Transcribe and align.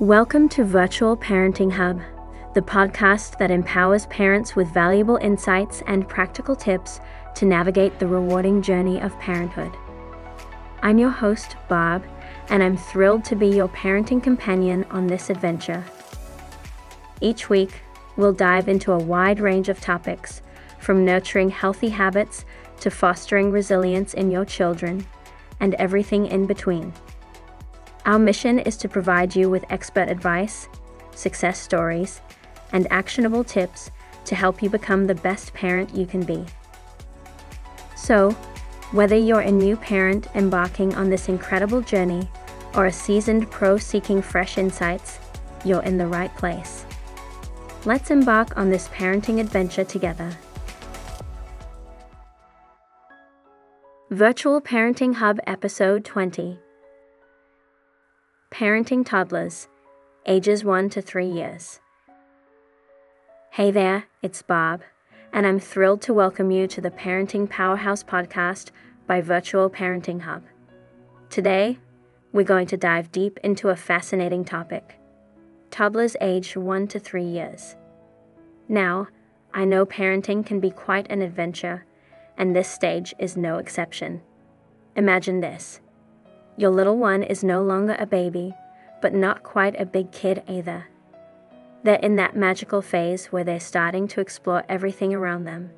Welcome 0.00 0.48
to 0.50 0.62
Virtual 0.62 1.16
Parenting 1.16 1.72
Hub, 1.72 2.00
the 2.54 2.62
podcast 2.62 3.36
that 3.38 3.50
empowers 3.50 4.06
parents 4.06 4.54
with 4.54 4.72
valuable 4.72 5.16
insights 5.16 5.82
and 5.88 6.08
practical 6.08 6.54
tips 6.54 7.00
to 7.34 7.44
navigate 7.44 7.98
the 7.98 8.06
rewarding 8.06 8.62
journey 8.62 9.00
of 9.00 9.18
parenthood. 9.18 9.76
I'm 10.82 10.98
your 10.98 11.10
host, 11.10 11.56
Bob, 11.66 12.04
and 12.48 12.62
I'm 12.62 12.76
thrilled 12.76 13.24
to 13.24 13.34
be 13.34 13.48
your 13.48 13.66
parenting 13.70 14.22
companion 14.22 14.84
on 14.88 15.08
this 15.08 15.30
adventure. 15.30 15.84
Each 17.20 17.50
week, 17.50 17.82
we'll 18.16 18.32
dive 18.32 18.68
into 18.68 18.92
a 18.92 19.02
wide 19.02 19.40
range 19.40 19.68
of 19.68 19.80
topics, 19.80 20.42
from 20.78 21.04
nurturing 21.04 21.50
healthy 21.50 21.88
habits 21.88 22.44
to 22.78 22.90
fostering 22.92 23.50
resilience 23.50 24.14
in 24.14 24.30
your 24.30 24.44
children, 24.44 25.08
and 25.58 25.74
everything 25.74 26.26
in 26.26 26.46
between. 26.46 26.92
Our 28.08 28.18
mission 28.18 28.58
is 28.58 28.78
to 28.78 28.88
provide 28.88 29.36
you 29.36 29.50
with 29.50 29.66
expert 29.68 30.08
advice, 30.08 30.66
success 31.14 31.60
stories, 31.60 32.22
and 32.72 32.90
actionable 32.90 33.44
tips 33.44 33.90
to 34.24 34.34
help 34.34 34.62
you 34.62 34.70
become 34.70 35.06
the 35.06 35.14
best 35.14 35.52
parent 35.52 35.94
you 35.94 36.06
can 36.06 36.22
be. 36.22 36.46
So, 37.96 38.30
whether 38.92 39.14
you're 39.14 39.40
a 39.40 39.52
new 39.52 39.76
parent 39.76 40.26
embarking 40.34 40.94
on 40.94 41.10
this 41.10 41.28
incredible 41.28 41.82
journey 41.82 42.30
or 42.72 42.86
a 42.86 42.92
seasoned 42.92 43.50
pro 43.50 43.76
seeking 43.76 44.22
fresh 44.22 44.56
insights, 44.56 45.18
you're 45.62 45.82
in 45.82 45.98
the 45.98 46.06
right 46.06 46.34
place. 46.38 46.86
Let's 47.84 48.10
embark 48.10 48.56
on 48.56 48.70
this 48.70 48.88
parenting 48.88 49.38
adventure 49.38 49.84
together. 49.84 50.34
Virtual 54.08 54.62
Parenting 54.62 55.16
Hub 55.16 55.38
Episode 55.46 56.06
20 56.06 56.58
Parenting 58.50 59.04
Toddlers, 59.04 59.68
ages 60.26 60.64
1 60.64 60.88
to 60.90 61.02
3 61.02 61.26
years. 61.26 61.80
Hey 63.50 63.70
there, 63.70 64.06
it's 64.22 64.42
Bob, 64.42 64.80
and 65.32 65.46
I'm 65.46 65.60
thrilled 65.60 66.00
to 66.02 66.14
welcome 66.14 66.50
you 66.50 66.66
to 66.68 66.80
the 66.80 66.90
Parenting 66.90 67.48
Powerhouse 67.48 68.02
podcast 68.02 68.70
by 69.06 69.20
Virtual 69.20 69.68
Parenting 69.70 70.22
Hub. 70.22 70.42
Today, 71.28 71.78
we're 72.32 72.42
going 72.42 72.66
to 72.68 72.76
dive 72.76 73.12
deep 73.12 73.38
into 73.44 73.68
a 73.68 73.76
fascinating 73.76 74.44
topic 74.44 74.96
toddlers 75.70 76.16
aged 76.20 76.56
1 76.56 76.88
to 76.88 76.98
3 76.98 77.22
years. 77.22 77.76
Now, 78.66 79.08
I 79.52 79.66
know 79.66 79.84
parenting 79.84 80.44
can 80.44 80.58
be 80.58 80.70
quite 80.70 81.06
an 81.10 81.20
adventure, 81.20 81.84
and 82.36 82.56
this 82.56 82.68
stage 82.68 83.14
is 83.18 83.36
no 83.36 83.58
exception. 83.58 84.22
Imagine 84.96 85.40
this 85.40 85.80
your 86.58 86.70
little 86.70 86.96
one 86.96 87.22
is 87.22 87.44
no 87.44 87.62
longer 87.62 87.96
a 88.00 88.04
baby, 88.04 88.52
but 89.00 89.14
not 89.14 89.44
quite 89.44 89.80
a 89.80 89.86
big 89.86 90.10
kid 90.10 90.42
either. 90.48 90.88
They're 91.84 92.00
in 92.00 92.16
that 92.16 92.34
magical 92.34 92.82
phase 92.82 93.26
where 93.26 93.44
they're 93.44 93.60
starting 93.60 94.08
to 94.08 94.20
explore 94.20 94.64
everything 94.68 95.14
around 95.14 95.44
them. 95.44 95.70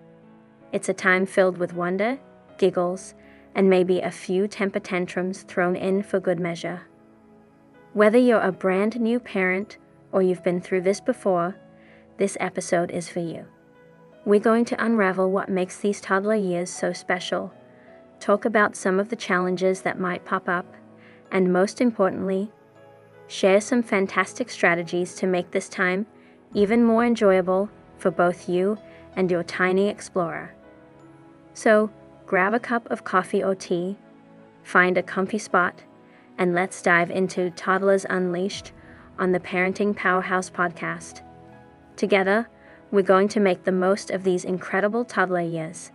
It's 0.72 0.88
a 0.88 0.94
time 0.94 1.26
filled 1.26 1.58
with 1.58 1.74
wonder, 1.74 2.18
giggles, 2.56 3.14
and 3.54 3.68
maybe 3.68 4.00
a 4.00 4.10
few 4.10 4.48
temper 4.48 4.80
tantrums 4.80 5.42
thrown 5.42 5.76
in 5.76 6.02
for 6.02 6.18
good 6.18 6.40
measure. 6.40 6.80
Whether 7.92 8.16
you're 8.16 8.40
a 8.40 8.50
brand 8.50 8.98
new 8.98 9.20
parent 9.20 9.76
or 10.12 10.22
you've 10.22 10.42
been 10.42 10.62
through 10.62 10.80
this 10.80 11.00
before, 11.00 11.56
this 12.16 12.38
episode 12.40 12.90
is 12.90 13.06
for 13.06 13.20
you. 13.20 13.44
We're 14.24 14.40
going 14.40 14.64
to 14.66 14.82
unravel 14.82 15.30
what 15.30 15.50
makes 15.50 15.78
these 15.78 16.00
toddler 16.00 16.36
years 16.36 16.70
so 16.70 16.94
special 16.94 17.52
talk 18.20 18.44
about 18.44 18.76
some 18.76 19.00
of 19.00 19.08
the 19.08 19.16
challenges 19.16 19.82
that 19.82 19.98
might 19.98 20.24
pop 20.24 20.48
up, 20.48 20.66
and 21.32 21.52
most 21.52 21.80
importantly, 21.80 22.50
share 23.26 23.60
some 23.60 23.82
fantastic 23.82 24.50
strategies 24.50 25.14
to 25.14 25.26
make 25.26 25.50
this 25.50 25.68
time 25.68 26.06
even 26.54 26.84
more 26.84 27.04
enjoyable 27.04 27.70
for 27.96 28.10
both 28.10 28.48
you 28.48 28.76
and 29.16 29.30
your 29.30 29.42
tiny 29.42 29.88
explorer. 29.88 30.54
So, 31.54 31.90
grab 32.26 32.54
a 32.54 32.60
cup 32.60 32.90
of 32.90 33.04
coffee 33.04 33.42
or 33.42 33.54
tea, 33.54 33.96
find 34.62 34.96
a 34.96 35.02
comfy 35.02 35.38
spot, 35.38 35.82
and 36.38 36.54
let's 36.54 36.82
dive 36.82 37.10
into 37.10 37.50
Toddlers 37.50 38.06
Unleashed 38.08 38.72
on 39.18 39.32
the 39.32 39.40
Parenting 39.40 39.94
Powerhouse 39.94 40.48
podcast. 40.50 41.22
Together, 41.96 42.48
we're 42.90 43.02
going 43.02 43.28
to 43.28 43.40
make 43.40 43.64
the 43.64 43.72
most 43.72 44.10
of 44.10 44.24
these 44.24 44.44
incredible 44.44 45.04
toddler 45.04 45.42
years. 45.42 45.92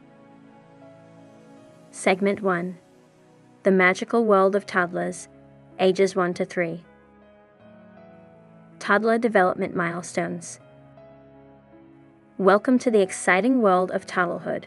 Segment 1.98 2.42
1 2.42 2.78
The 3.64 3.72
Magical 3.72 4.26
World 4.26 4.54
of 4.54 4.66
Toddlers, 4.66 5.30
ages 5.80 6.14
1 6.14 6.34
to 6.34 6.44
3. 6.44 6.84
Toddler 8.80 9.18
Development 9.18 9.74
Milestones. 9.74 10.60
Welcome 12.38 12.78
to 12.80 12.92
the 12.92 13.02
exciting 13.02 13.62
world 13.62 13.92
of 13.92 14.06
toddlerhood, 14.06 14.66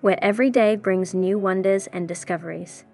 where 0.00 0.16
every 0.22 0.48
day 0.48 0.76
brings 0.76 1.12
new 1.12 1.40
wonders 1.40 1.88
and 1.88 2.06
discoveries. 2.06 2.84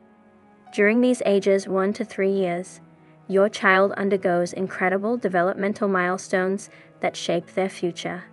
During 0.73 1.03
these 1.03 1.23
ages 1.27 1.69
1 1.69 1.93
to 1.93 2.05
3 2.05 2.31
years, 2.31 2.81
your 3.29 3.51
child 3.51 3.93
undergoes 3.99 4.55
incredible 4.55 5.19
developmental 5.19 5.87
milestones 5.87 6.71
that 7.01 7.15
shape 7.15 7.49
their 7.49 7.69
future. 7.69 8.25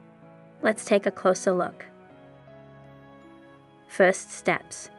Let's 0.61 0.85
take 0.85 1.05
a 1.05 1.11
closer 1.11 1.51
look. 1.51 1.85
First 3.89 4.31
steps. 4.31 4.89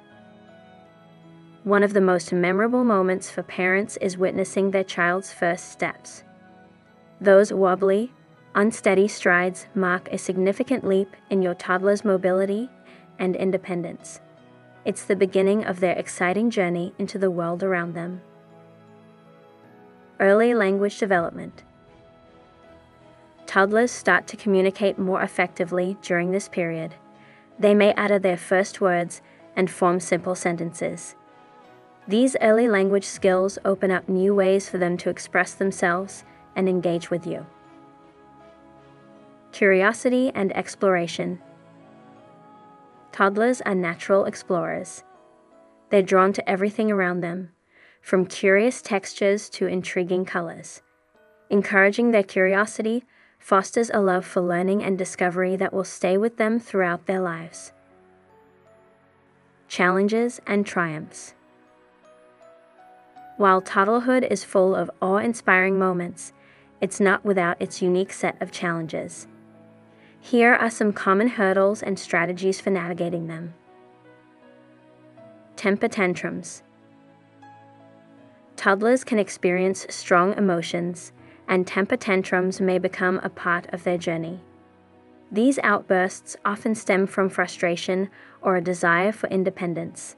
One 1.64 1.82
of 1.82 1.94
the 1.94 2.00
most 2.02 2.30
memorable 2.30 2.84
moments 2.84 3.30
for 3.30 3.42
parents 3.42 3.97
is 3.97 4.19
witnessing 4.19 4.70
their 4.70 4.84
child's 4.84 5.32
first 5.32 5.72
steps. 5.72 6.22
Those 7.22 7.54
wobbly, 7.54 8.12
unsteady 8.54 9.08
strides 9.08 9.66
mark 9.75 10.12
a 10.12 10.19
significant 10.19 10.86
leap 10.86 11.16
in 11.30 11.41
your 11.41 11.54
toddler's 11.54 12.04
mobility 12.04 12.69
and 13.19 13.34
independence. 13.34 14.20
It's 14.84 15.06
the 15.06 15.16
beginning 15.16 15.64
of 15.64 15.80
their 15.80 15.97
exciting 15.97 16.50
journey 16.50 16.92
into 16.98 17.19
the 17.19 17.30
world 17.30 17.62
around 17.62 17.94
them. 17.94 18.20
Early 20.20 20.52
language 20.52 20.98
development. 20.98 21.62
Toddlers 23.46 23.91
start 23.91 24.26
to 24.26 24.36
communicate 24.36 24.98
more 24.98 25.22
effectively 25.22 25.96
during 26.02 26.31
this 26.31 26.46
period. 26.46 26.94
They 27.58 27.72
may 27.72 27.94
utter 27.94 28.19
their 28.19 28.36
first 28.36 28.82
words 28.82 29.22
and 29.56 29.70
form 29.70 29.98
simple 29.98 30.34
sentences. 30.34 31.14
These 32.06 32.37
early 32.42 32.69
language 32.69 33.06
skills 33.06 33.59
open 33.65 33.91
up 33.91 34.09
new 34.09 34.34
ways 34.34 34.69
for 34.69 34.76
them 34.76 34.98
to 34.98 35.10
express 35.10 35.54
themselves 35.54 36.25
and 36.54 36.69
engage 36.69 37.10
with 37.10 37.26
you. 37.26 37.47
Curiosity 39.53 40.31
and 40.34 40.54
exploration. 40.54 41.41
Toddlers 43.12 43.62
are 43.62 43.75
natural 43.75 44.26
explorers. 44.26 45.04
They're 45.88 46.03
drawn 46.03 46.32
to 46.34 46.48
everything 46.48 46.91
around 46.91 47.20
them, 47.20 47.53
from 48.03 48.26
curious 48.26 48.82
textures 48.82 49.48
to 49.50 49.66
intriguing 49.66 50.25
colors. 50.25 50.82
Encouraging 51.48 52.10
their 52.10 52.22
curiosity 52.22 53.04
fosters 53.38 53.91
a 53.94 54.00
love 54.00 54.26
for 54.26 54.41
learning 54.43 54.82
and 54.82 54.98
discovery 54.98 55.56
that 55.56 55.72
will 55.72 55.84
stay 55.84 56.19
with 56.19 56.37
them 56.37 56.59
throughout 56.59 57.06
their 57.06 57.20
lives. 57.20 57.72
Challenges 59.69 60.41
and 60.47 60.66
triumphs. 60.66 61.34
While 63.36 63.60
toddlerhood 63.60 64.30
is 64.30 64.44
full 64.44 64.74
of 64.74 64.90
awe 65.02 65.16
inspiring 65.16 65.78
moments, 65.78 66.32
it's 66.80 67.00
not 67.00 67.24
without 67.24 67.60
its 67.60 67.82
unique 67.82 68.12
set 68.12 68.40
of 68.40 68.52
challenges. 68.52 69.26
Here 70.20 70.54
are 70.54 70.70
some 70.70 70.92
common 70.92 71.28
hurdles 71.28 71.82
and 71.82 71.98
strategies 71.98 72.60
for 72.60 72.70
navigating 72.70 73.26
them. 73.26 73.54
Temper 75.56 75.88
tantrums. 75.88 76.62
Toddlers 78.56 79.04
can 79.04 79.18
experience 79.18 79.86
strong 79.90 80.32
emotions, 80.34 81.12
and 81.48 81.66
temper 81.66 81.96
tantrums 81.96 82.60
may 82.60 82.78
become 82.78 83.20
a 83.22 83.28
part 83.28 83.66
of 83.72 83.82
their 83.82 83.98
journey. 83.98 84.40
These 85.32 85.58
outbursts 85.64 86.37
often 86.44 86.75
stem 86.75 87.06
from 87.06 87.28
frustration 87.28 88.08
or 88.40 88.56
a 88.56 88.62
desire 88.62 89.10
for 89.10 89.28
independence. 89.28 90.16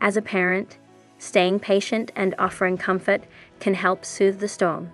As 0.00 0.16
a 0.16 0.22
parent, 0.22 0.78
Staying 1.22 1.60
patient 1.60 2.10
and 2.16 2.34
offering 2.36 2.76
comfort 2.76 3.22
can 3.60 3.74
help 3.74 4.04
soothe 4.04 4.40
the 4.40 4.48
storm. 4.48 4.90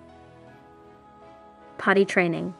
Potty 1.79 2.05
training. 2.05 2.53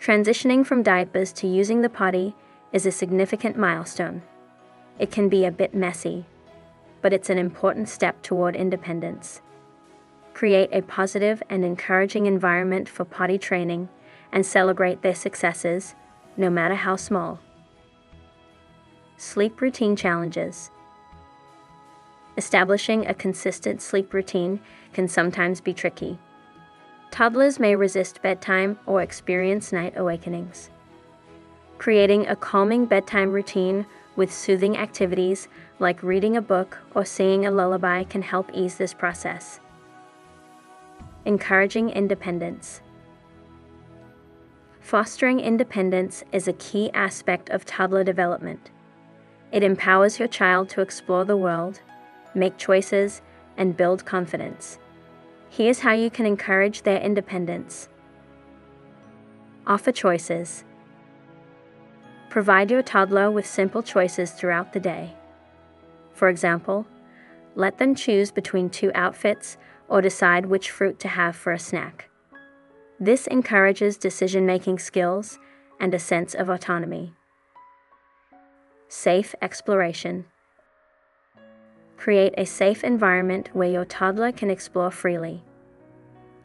Transitioning 0.00 0.66
from 0.66 0.82
diapers 0.82 1.32
to 1.34 1.46
using 1.46 1.80
the 1.80 1.88
potty 1.88 2.34
is 2.72 2.84
a 2.84 2.90
significant 2.90 3.56
milestone. 3.56 4.22
It 4.98 5.12
can 5.12 5.28
be 5.28 5.44
a 5.44 5.52
bit 5.52 5.72
messy, 5.72 6.24
but 7.00 7.12
it's 7.12 7.30
an 7.30 7.38
important 7.38 7.88
step 7.88 8.22
toward 8.22 8.56
independence. 8.56 9.40
Create 10.34 10.70
a 10.72 10.82
positive 10.82 11.44
and 11.48 11.64
encouraging 11.64 12.26
environment 12.26 12.88
for 12.88 13.04
potty 13.04 13.38
training 13.38 13.88
and 14.32 14.44
celebrate 14.44 15.02
their 15.02 15.14
successes, 15.14 15.94
no 16.36 16.50
matter 16.50 16.74
how 16.74 16.96
small. 16.96 17.38
Sleep 19.16 19.60
routine 19.60 19.94
challenges. 19.94 20.72
Establishing 22.38 23.06
a 23.06 23.12
consistent 23.12 23.82
sleep 23.82 24.14
routine 24.14 24.60
can 24.94 25.08
sometimes 25.08 25.60
be 25.60 25.74
tricky, 25.74 26.18
Toddlers 27.10 27.58
may 27.58 27.74
resist 27.74 28.22
bedtime 28.22 28.78
or 28.86 29.02
experience 29.02 29.72
night 29.72 29.94
awakenings. 29.96 30.70
Creating 31.78 32.26
a 32.26 32.36
calming 32.36 32.86
bedtime 32.86 33.32
routine 33.32 33.86
with 34.16 34.32
soothing 34.32 34.76
activities 34.76 35.48
like 35.78 36.02
reading 36.02 36.36
a 36.36 36.42
book 36.42 36.78
or 36.94 37.04
singing 37.04 37.46
a 37.46 37.50
lullaby 37.50 38.04
can 38.04 38.22
help 38.22 38.50
ease 38.52 38.76
this 38.76 38.92
process. 38.92 39.60
Encouraging 41.24 41.90
independence. 41.90 42.80
Fostering 44.80 45.40
independence 45.40 46.24
is 46.32 46.48
a 46.48 46.52
key 46.54 46.90
aspect 46.94 47.50
of 47.50 47.64
toddler 47.64 48.02
development. 48.04 48.70
It 49.52 49.62
empowers 49.62 50.18
your 50.18 50.28
child 50.28 50.68
to 50.70 50.80
explore 50.80 51.24
the 51.24 51.36
world, 51.36 51.80
make 52.34 52.56
choices, 52.56 53.22
and 53.56 53.76
build 53.76 54.04
confidence. 54.04 54.78
Here's 55.50 55.80
how 55.80 55.92
you 55.92 56.10
can 56.10 56.26
encourage 56.26 56.82
their 56.82 57.00
independence. 57.00 57.88
Offer 59.66 59.92
choices. 59.92 60.64
Provide 62.30 62.70
your 62.70 62.82
toddler 62.82 63.30
with 63.30 63.46
simple 63.46 63.82
choices 63.82 64.30
throughout 64.30 64.72
the 64.72 64.80
day. 64.80 65.14
For 66.12 66.28
example, 66.28 66.86
let 67.54 67.78
them 67.78 67.94
choose 67.94 68.30
between 68.30 68.70
two 68.70 68.92
outfits 68.94 69.56
or 69.88 70.02
decide 70.02 70.46
which 70.46 70.70
fruit 70.70 70.98
to 71.00 71.08
have 71.08 71.34
for 71.34 71.52
a 71.52 71.58
snack. 71.58 72.08
This 73.00 73.26
encourages 73.26 73.96
decision 73.96 74.44
making 74.44 74.78
skills 74.78 75.38
and 75.80 75.94
a 75.94 75.98
sense 75.98 76.34
of 76.34 76.48
autonomy. 76.48 77.14
Safe 78.88 79.34
exploration. 79.40 80.26
Create 81.98 82.32
a 82.38 82.46
safe 82.46 82.84
environment 82.84 83.50
where 83.52 83.68
your 83.68 83.84
toddler 83.84 84.30
can 84.30 84.50
explore 84.50 84.90
freely. 84.90 85.42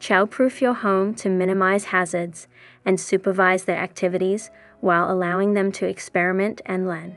Childproof 0.00 0.60
your 0.60 0.74
home 0.74 1.14
to 1.14 1.30
minimize 1.30 1.84
hazards 1.86 2.48
and 2.84 2.98
supervise 2.98 3.64
their 3.64 3.78
activities 3.78 4.50
while 4.80 5.10
allowing 5.10 5.54
them 5.54 5.70
to 5.72 5.86
experiment 5.86 6.60
and 6.66 6.88
learn. 6.88 7.16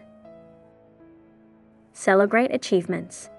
Celebrate 1.93 2.53
achievements. 2.53 3.31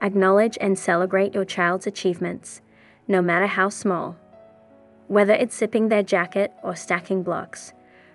Acknowledge 0.00 0.56
and 0.60 0.78
celebrate 0.78 1.34
your 1.34 1.44
child's 1.44 1.86
achievements, 1.86 2.62
no 3.06 3.20
matter 3.20 3.46
how 3.46 3.68
small. 3.68 4.16
Whether 5.06 5.34
it's 5.34 5.54
zipping 5.54 5.88
their 5.88 6.02
jacket 6.02 6.50
or 6.62 6.74
stacking 6.74 7.22
blocks, 7.22 7.74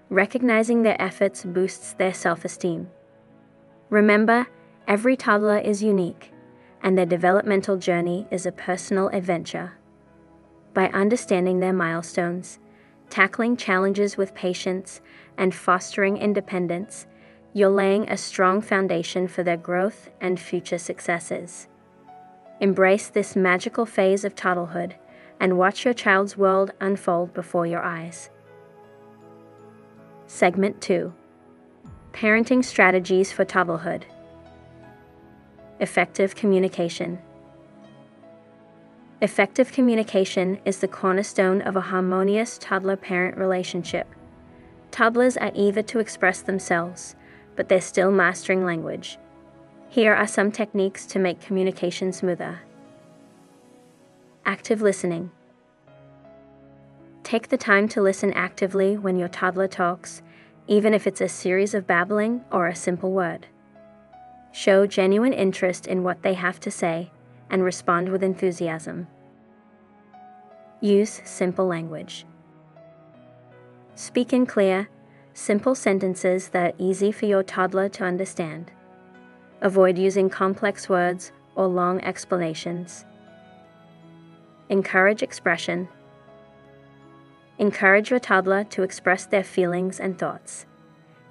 recognizing 0.09 0.81
their 0.81 0.99
efforts 0.99 1.45
boosts 1.45 1.93
their 1.93 2.13
self 2.15 2.43
esteem. 2.43 2.89
Remember, 3.91 4.47
every 4.89 5.15
toddler 5.15 5.59
is 5.59 5.83
unique, 5.83 6.33
and 6.81 6.97
their 6.97 7.05
developmental 7.05 7.77
journey 7.77 8.27
is 8.31 8.47
a 8.47 8.51
personal 8.51 9.07
adventure. 9.09 9.73
By 10.73 10.87
understanding 10.87 11.59
their 11.59 11.73
milestones, 11.73 12.57
tackling 13.11 13.55
challenges 13.55 14.17
with 14.17 14.33
patience, 14.33 14.99
and 15.37 15.53
fostering 15.53 16.17
independence, 16.17 17.05
you're 17.53 17.69
laying 17.69 18.09
a 18.09 18.17
strong 18.17 18.61
foundation 18.61 19.27
for 19.27 19.43
their 19.43 19.57
growth 19.57 20.09
and 20.19 20.39
future 20.39 20.79
successes. 20.79 21.67
Embrace 22.59 23.09
this 23.09 23.35
magical 23.35 23.85
phase 23.85 24.25
of 24.25 24.35
toddlerhood 24.35 24.93
and 25.39 25.57
watch 25.57 25.85
your 25.85 25.93
child's 25.93 26.35
world 26.35 26.71
unfold 26.81 27.33
before 27.33 27.65
your 27.65 27.81
eyes. 27.81 28.31
Segment 30.25 30.81
2 30.81 31.13
Parenting 32.11 32.65
Strategies 32.65 33.31
for 33.31 33.45
Toddlerhood 33.45 34.03
Effective 35.81 36.35
Communication. 36.35 37.17
Effective 39.21 39.71
communication 39.71 40.59
is 40.65 40.79
the 40.79 40.89
cornerstone 40.89 41.61
of 41.61 41.77
a 41.77 41.81
harmonious 41.81 42.57
toddler 42.57 42.97
parent 42.97 43.37
relationship. 43.37 44.05
Toddlers 44.91 45.37
are 45.37 45.53
eager 45.55 45.81
to 45.83 45.99
express 45.99 46.41
themselves, 46.41 47.15
but 47.55 47.69
they're 47.69 47.79
still 47.79 48.11
mastering 48.11 48.65
language. 48.65 49.17
Here 49.87 50.13
are 50.13 50.27
some 50.27 50.51
techniques 50.51 51.05
to 51.05 51.19
make 51.19 51.39
communication 51.39 52.11
smoother. 52.11 52.59
Active 54.45 54.81
listening. 54.81 55.31
Take 57.23 57.47
the 57.47 57.57
time 57.57 57.87
to 57.89 58.01
listen 58.01 58.33
actively 58.33 58.97
when 58.97 59.17
your 59.17 59.29
toddler 59.29 59.69
talks, 59.69 60.21
even 60.67 60.93
if 60.93 61.07
it's 61.07 61.21
a 61.21 61.29
series 61.29 61.73
of 61.73 61.87
babbling 61.87 62.43
or 62.51 62.67
a 62.67 62.75
simple 62.75 63.13
word. 63.13 63.47
Show 64.51 64.87
genuine 64.87 65.33
interest 65.33 65.87
in 65.87 66.03
what 66.03 66.23
they 66.23 66.33
have 66.33 66.59
to 66.61 66.71
say 66.71 67.11
and 67.49 67.63
respond 67.63 68.09
with 68.09 68.23
enthusiasm. 68.23 69.07
Use 70.81 71.21
simple 71.25 71.67
language. 71.67 72.25
Speak 73.95 74.33
in 74.33 74.45
clear, 74.45 74.89
simple 75.33 75.75
sentences 75.75 76.49
that 76.49 76.73
are 76.73 76.75
easy 76.77 77.11
for 77.11 77.25
your 77.25 77.43
toddler 77.43 77.89
to 77.89 78.03
understand. 78.03 78.71
Avoid 79.61 79.97
using 79.97 80.29
complex 80.29 80.87
words 80.87 81.31
or 81.55 81.67
long 81.67 82.01
explanations. 82.01 83.05
Encourage 84.69 85.21
expression. 85.21 85.89
Encourage 87.57 88.09
your 88.09 88.19
toddler 88.19 88.63
to 88.65 88.83
express 88.83 89.25
their 89.25 89.43
feelings 89.43 89.99
and 89.99 90.17
thoughts. 90.17 90.65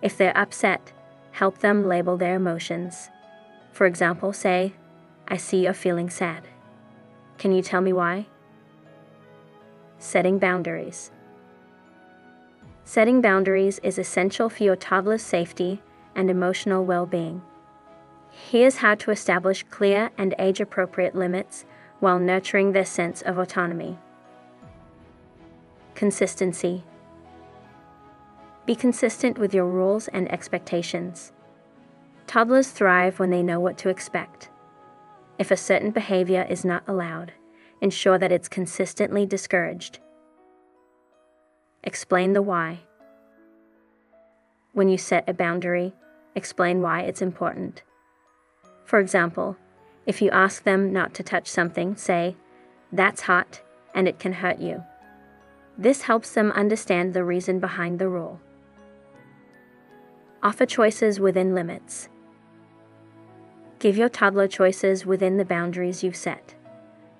If 0.03 0.19
they're 0.19 0.37
upset, 0.37 0.93
help 1.39 1.59
them 1.59 1.87
label 1.87 2.17
their 2.17 2.35
emotions. 2.35 3.11
For 3.71 3.87
example, 3.87 4.33
say, 4.33 4.73
I 5.29 5.37
see 5.37 5.63
you're 5.63 5.73
feeling 5.73 6.11
sad. 6.11 6.49
Can 7.39 7.53
you 7.53 7.63
tell 7.63 7.81
me 7.81 7.93
why? 7.93 8.27
Setting 10.01 10.41
boundaries. 10.41 11.13
Setting 12.85 13.21
boundaries 13.21 13.79
is 13.85 14.01
essential 14.01 14.49
for 14.49 14.65
your 14.65 14.75
toddler's 14.75 15.23
safety 15.23 15.81
and 16.17 16.29
emotional 16.29 16.85
well 16.85 17.07
being. 17.07 17.41
Here's 18.33 18.79
how 18.79 18.97
to 18.97 19.13
establish 19.13 19.63
clear 19.71 20.11
and 20.19 20.35
age 20.41 20.61
appropriate 20.61 21.15
limits 21.15 21.65
while 22.01 22.19
nurturing 22.19 22.73
their 22.73 22.85
sense 22.85 23.23
of 23.23 23.39
autonomy. 23.39 23.97
Consistency. 25.95 26.83
Be 28.69 28.75
consistent 28.75 29.39
with 29.39 29.55
your 29.55 29.65
rules 29.65 30.09
and 30.09 30.31
expectations. 30.31 31.33
Toddlers 32.27 32.71
thrive 32.71 33.19
when 33.19 33.31
they 33.31 33.43
know 33.43 33.59
what 33.59 33.79
to 33.79 33.89
expect. 33.89 34.51
If 35.39 35.51
a 35.51 35.57
certain 35.57 35.91
behavior 35.91 36.47
is 36.51 36.67
not 36.67 36.83
allowed, 36.87 37.33
ensure 37.81 38.19
that 38.19 38.31
it's 38.31 38.47
consistently 38.47 39.25
discouraged. 39.25 40.01
Explain 41.83 42.35
the 42.35 42.43
why. 42.43 42.81
When 44.75 44.91
you 44.91 44.99
set 44.99 45.27
a 45.27 45.33
boundary, 45.33 45.95
explain 46.35 46.83
why 46.83 47.01
it's 47.05 47.23
important. 47.23 47.83
For 48.85 48.99
example, 48.99 49.57
if 50.05 50.21
you 50.21 50.29
ask 50.29 50.65
them 50.65 50.93
not 50.93 51.15
to 51.15 51.23
touch 51.23 51.49
something, 51.49 51.97
say, 51.97 52.37
That's 52.93 53.23
hot 53.23 53.63
and 53.95 54.07
it 54.07 54.19
can 54.19 54.35
hurt 54.35 54.59
you. 54.59 54.85
This 55.79 56.03
helps 56.03 56.35
them 56.35 56.53
understand 56.53 57.15
the 57.15 57.25
reason 57.25 57.61
behind 57.61 57.99
the 57.99 58.11
rule. 58.11 58.43
Offer 60.41 60.67
choices 60.67 61.19
within 61.19 61.55
limits. 61.55 62.09
Give 63.81 63.97
your 63.97 64.09
toddler 64.09 64.47
choices 64.47 65.05
within 65.05 65.37
the 65.37 65.45
boundaries 65.45 66.05
you've 66.05 66.17
set. 66.17 66.55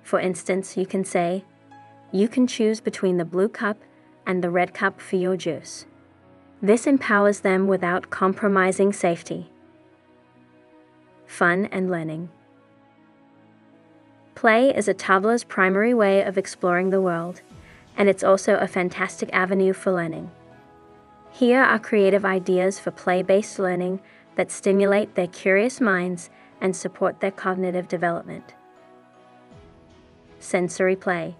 For 0.03 0.19
instance, 0.19 0.77
you 0.77 0.85
can 0.85 1.03
say, 1.03 1.43
You 2.13 2.29
can 2.29 2.47
choose 2.47 2.79
between 2.79 3.17
the 3.17 3.25
blue 3.25 3.49
cup 3.49 3.77
and 4.25 4.41
the 4.41 4.49
red 4.49 4.73
cup 4.73 5.01
for 5.01 5.17
your 5.17 5.35
juice. 5.35 5.85
This 6.61 6.87
empowers 6.87 7.41
them 7.41 7.67
without 7.67 8.09
compromising 8.09 8.93
safety. 8.93 9.49
Fun 11.25 11.67
and 11.71 11.91
learning. 11.91 12.29
Play 14.33 14.73
is 14.73 14.87
a 14.87 14.93
toddler's 14.93 15.43
primary 15.43 15.93
way 15.93 16.21
of 16.21 16.37
exploring 16.37 16.89
the 16.89 17.01
world, 17.01 17.41
and 17.97 18.07
it's 18.07 18.23
also 18.23 18.55
a 18.55 18.67
fantastic 18.67 19.29
avenue 19.33 19.73
for 19.73 19.91
learning. 19.91 20.31
Here 21.31 21.61
are 21.61 21.79
creative 21.79 22.25
ideas 22.25 22.79
for 22.79 22.91
play 22.91 23.21
based 23.21 23.59
learning 23.59 24.01
that 24.35 24.51
stimulate 24.51 25.15
their 25.15 25.27
curious 25.27 25.79
minds 25.79 26.29
and 26.61 26.75
support 26.75 27.19
their 27.19 27.31
cognitive 27.31 27.87
development. 27.87 28.53
Sensory 30.39 30.95
play. 30.95 31.35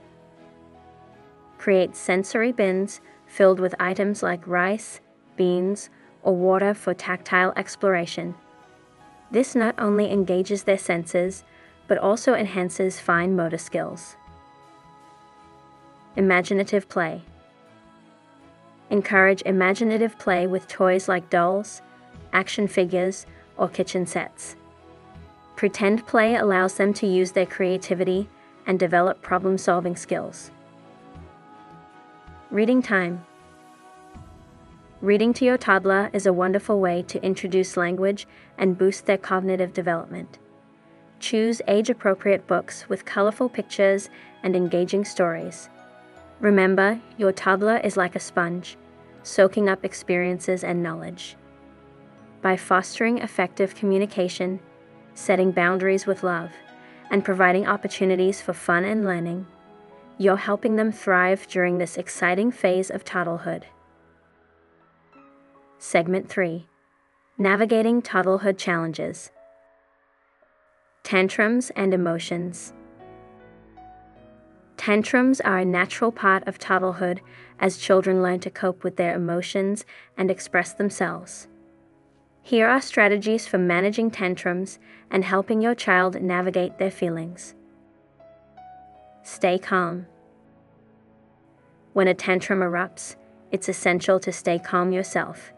Create 1.57 1.95
sensory 1.95 2.51
bins 2.51 3.01
filled 3.25 3.59
with 3.59 3.75
items 3.79 4.23
like 4.23 4.45
rice, 4.47 5.01
beans, 5.35 5.89
or 6.23 6.35
water 6.35 6.73
for 6.73 6.93
tactile 6.93 7.53
exploration. 7.55 8.35
This 9.31 9.55
not 9.55 9.75
only 9.77 10.11
engages 10.11 10.63
their 10.63 10.77
senses, 10.77 11.43
but 11.87 11.97
also 11.97 12.33
enhances 12.33 12.99
fine 12.99 13.35
motor 13.35 13.57
skills. 13.57 14.15
Imaginative 16.15 16.89
play. 16.89 17.23
Encourage 18.89 19.43
imaginative 19.45 20.17
play 20.17 20.47
with 20.47 20.67
toys 20.67 21.07
like 21.07 21.29
dolls, 21.29 21.81
action 22.33 22.67
figures, 22.67 23.25
or 23.57 23.69
kitchen 23.69 24.05
sets. 24.05 24.55
Pretend 25.55 26.07
play 26.07 26.35
allows 26.35 26.75
them 26.75 26.93
to 26.93 27.05
use 27.05 27.33
their 27.33 27.45
creativity 27.45 28.29
and 28.65 28.79
develop 28.79 29.21
problem 29.21 29.57
solving 29.57 29.95
skills. 29.95 30.51
Reading 32.49 32.81
time. 32.81 33.25
Reading 35.01 35.33
to 35.33 35.45
your 35.45 35.57
toddler 35.57 36.09
is 36.13 36.25
a 36.25 36.33
wonderful 36.33 36.79
way 36.79 37.03
to 37.03 37.23
introduce 37.23 37.77
language 37.77 38.27
and 38.57 38.77
boost 38.77 39.05
their 39.05 39.17
cognitive 39.17 39.71
development. 39.71 40.39
Choose 41.19 41.61
age 41.67 41.89
appropriate 41.89 42.47
books 42.47 42.87
with 42.89 43.05
colorful 43.05 43.49
pictures 43.49 44.09
and 44.41 44.55
engaging 44.55 45.05
stories. 45.05 45.69
Remember, 46.39 46.99
your 47.17 47.31
toddler 47.31 47.77
is 47.77 47.97
like 47.97 48.15
a 48.15 48.19
sponge, 48.19 48.77
soaking 49.23 49.67
up 49.67 49.83
experiences 49.83 50.63
and 50.63 50.81
knowledge. 50.81 51.35
By 52.41 52.55
fostering 52.55 53.17
effective 53.17 53.75
communication, 53.75 54.61
setting 55.13 55.51
boundaries 55.51 56.05
with 56.05 56.23
love, 56.23 56.51
and 57.11 57.25
providing 57.25 57.67
opportunities 57.67 58.41
for 58.41 58.53
fun 58.53 58.85
and 58.85 59.03
learning, 59.03 59.47
you're 60.17 60.37
helping 60.37 60.75
them 60.75 60.91
thrive 60.91 61.47
during 61.47 61.77
this 61.77 61.97
exciting 61.97 62.51
phase 62.51 62.89
of 62.89 63.03
toddlerhood. 63.03 63.63
Segment 65.77 66.29
3 66.29 66.67
Navigating 67.37 68.01
Toddlerhood 68.01 68.57
Challenges 68.57 69.31
Tantrums 71.03 71.71
and 71.75 71.93
Emotions. 71.93 72.73
Tantrums 74.79 75.41
are 75.41 75.57
a 75.57 75.65
natural 75.65 76.09
part 76.09 76.47
of 76.47 76.57
toddlerhood 76.57 77.19
as 77.59 77.75
children 77.75 78.23
learn 78.23 78.39
to 78.39 78.49
cope 78.49 78.81
with 78.81 78.95
their 78.95 79.13
emotions 79.13 79.83
and 80.15 80.31
express 80.31 80.71
themselves. 80.71 81.49
Here 82.41 82.65
are 82.65 82.79
strategies 82.79 83.45
for 83.45 83.57
managing 83.57 84.09
tantrums 84.09 84.79
and 85.11 85.25
helping 85.25 85.61
your 85.61 85.75
child 85.75 86.21
navigate 86.21 86.77
their 86.77 86.91
feelings. 86.91 87.55
Stay 89.21 89.59
calm. 89.59 90.05
When 91.91 92.07
a 92.07 92.13
tantrum 92.13 92.61
erupts, 92.61 93.17
it's 93.51 93.67
essential 93.67 94.17
to 94.21 94.31
stay 94.31 94.59
calm 94.59 94.93
yourself. 94.93 95.51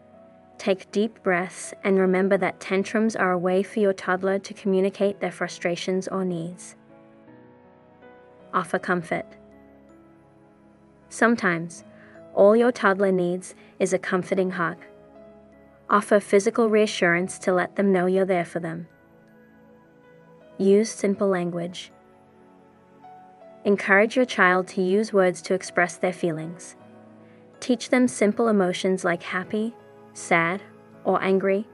Take 0.58 0.90
deep 0.90 1.22
breaths 1.22 1.72
and 1.84 1.96
remember 1.96 2.36
that 2.38 2.58
tantrums 2.58 3.14
are 3.14 3.30
a 3.30 3.38
way 3.38 3.62
for 3.62 3.78
your 3.78 3.92
toddler 3.92 4.40
to 4.40 4.52
communicate 4.52 5.20
their 5.20 5.30
frustrations 5.30 6.08
or 6.08 6.24
needs. 6.24 6.74
Offer 8.54 8.78
comfort. 8.78 9.26
Sometimes, 11.08 11.84
all 12.34 12.56
your 12.56 12.72
toddler 12.72 13.12
needs 13.12 13.54
is 13.78 13.92
a 13.92 13.98
comforting 13.98 14.52
hug. 14.52 14.78
Offer 15.90 16.20
physical 16.20 16.68
reassurance 16.70 17.38
to 17.40 17.52
let 17.52 17.76
them 17.76 17.92
know 17.92 18.06
you're 18.06 18.24
there 18.24 18.44
for 18.44 18.60
them. 18.60 18.88
Use 20.58 20.90
simple 20.90 21.28
language. 21.28 21.92
Encourage 23.64 24.16
your 24.16 24.24
child 24.24 24.66
to 24.68 24.82
use 24.82 25.12
words 25.12 25.40
to 25.42 25.54
express 25.54 25.96
their 25.96 26.12
feelings. 26.12 26.76
Teach 27.60 27.90
them 27.90 28.08
simple 28.08 28.48
emotions 28.48 29.04
like 29.04 29.22
happy, 29.22 29.74
sad, 30.14 30.62
or 31.04 31.22
angry, 31.22 31.66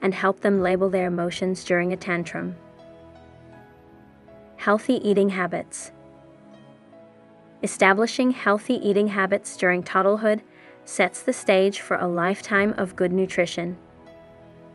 and 0.00 0.14
help 0.14 0.40
them 0.40 0.62
label 0.62 0.88
their 0.88 1.06
emotions 1.06 1.64
during 1.64 1.92
a 1.92 1.96
tantrum. 1.96 2.56
Healthy 4.56 4.94
eating 5.08 5.28
habits. 5.28 5.92
Establishing 7.66 8.30
healthy 8.30 8.74
eating 8.74 9.08
habits 9.08 9.56
during 9.56 9.82
toddlerhood 9.82 10.40
sets 10.84 11.20
the 11.20 11.32
stage 11.32 11.80
for 11.80 11.96
a 11.96 12.06
lifetime 12.06 12.72
of 12.78 12.94
good 12.94 13.12
nutrition. 13.12 13.76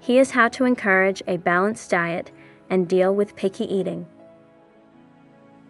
Here's 0.01 0.31
how 0.31 0.49
to 0.49 0.65
encourage 0.65 1.23
a 1.25 1.37
balanced 1.37 1.89
diet 1.89 2.31
and 2.69 2.89
deal 2.89 3.15
with 3.15 3.37
picky 3.37 3.63
eating. 3.63 4.07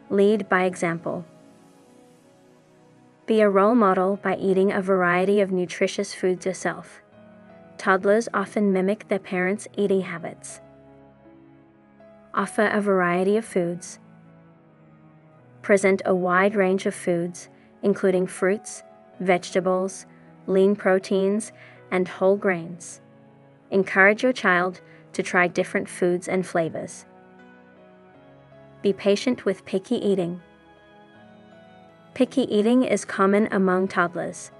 Lead 0.09 0.49
by 0.49 0.63
example. 0.63 1.23
Be 3.27 3.39
a 3.41 3.51
role 3.51 3.75
model 3.75 4.15
by 4.15 4.35
eating 4.37 4.71
a 4.71 4.81
variety 4.81 5.41
of 5.41 5.51
nutritious 5.51 6.15
foods 6.15 6.47
yourself. 6.47 7.03
Toddlers 7.77 8.29
often 8.33 8.73
mimic 8.73 9.09
their 9.09 9.19
parents' 9.19 9.67
eating 9.77 10.01
habits. 10.01 10.59
Offer 12.33 12.65
a 12.65 12.81
variety 12.81 13.37
of 13.37 13.45
foods. 13.45 13.99
Present 15.61 16.01
a 16.05 16.15
wide 16.15 16.55
range 16.55 16.85
of 16.85 16.95
foods, 16.95 17.49
including 17.83 18.25
fruits, 18.27 18.83
vegetables, 19.19 20.05
lean 20.47 20.75
proteins, 20.75 21.51
and 21.91 22.07
whole 22.07 22.35
grains. 22.35 23.01
Encourage 23.69 24.23
your 24.23 24.33
child 24.33 24.81
to 25.13 25.21
try 25.21 25.47
different 25.47 25.87
foods 25.87 26.27
and 26.27 26.45
flavors. 26.45 27.05
Be 28.81 28.93
patient 28.93 29.45
with 29.45 29.65
picky 29.65 29.95
eating. 29.95 30.41
Picky 32.13 32.41
eating 32.53 32.83
is 32.83 33.05
common 33.05 33.47
among 33.51 33.87
toddlers. 33.87 34.51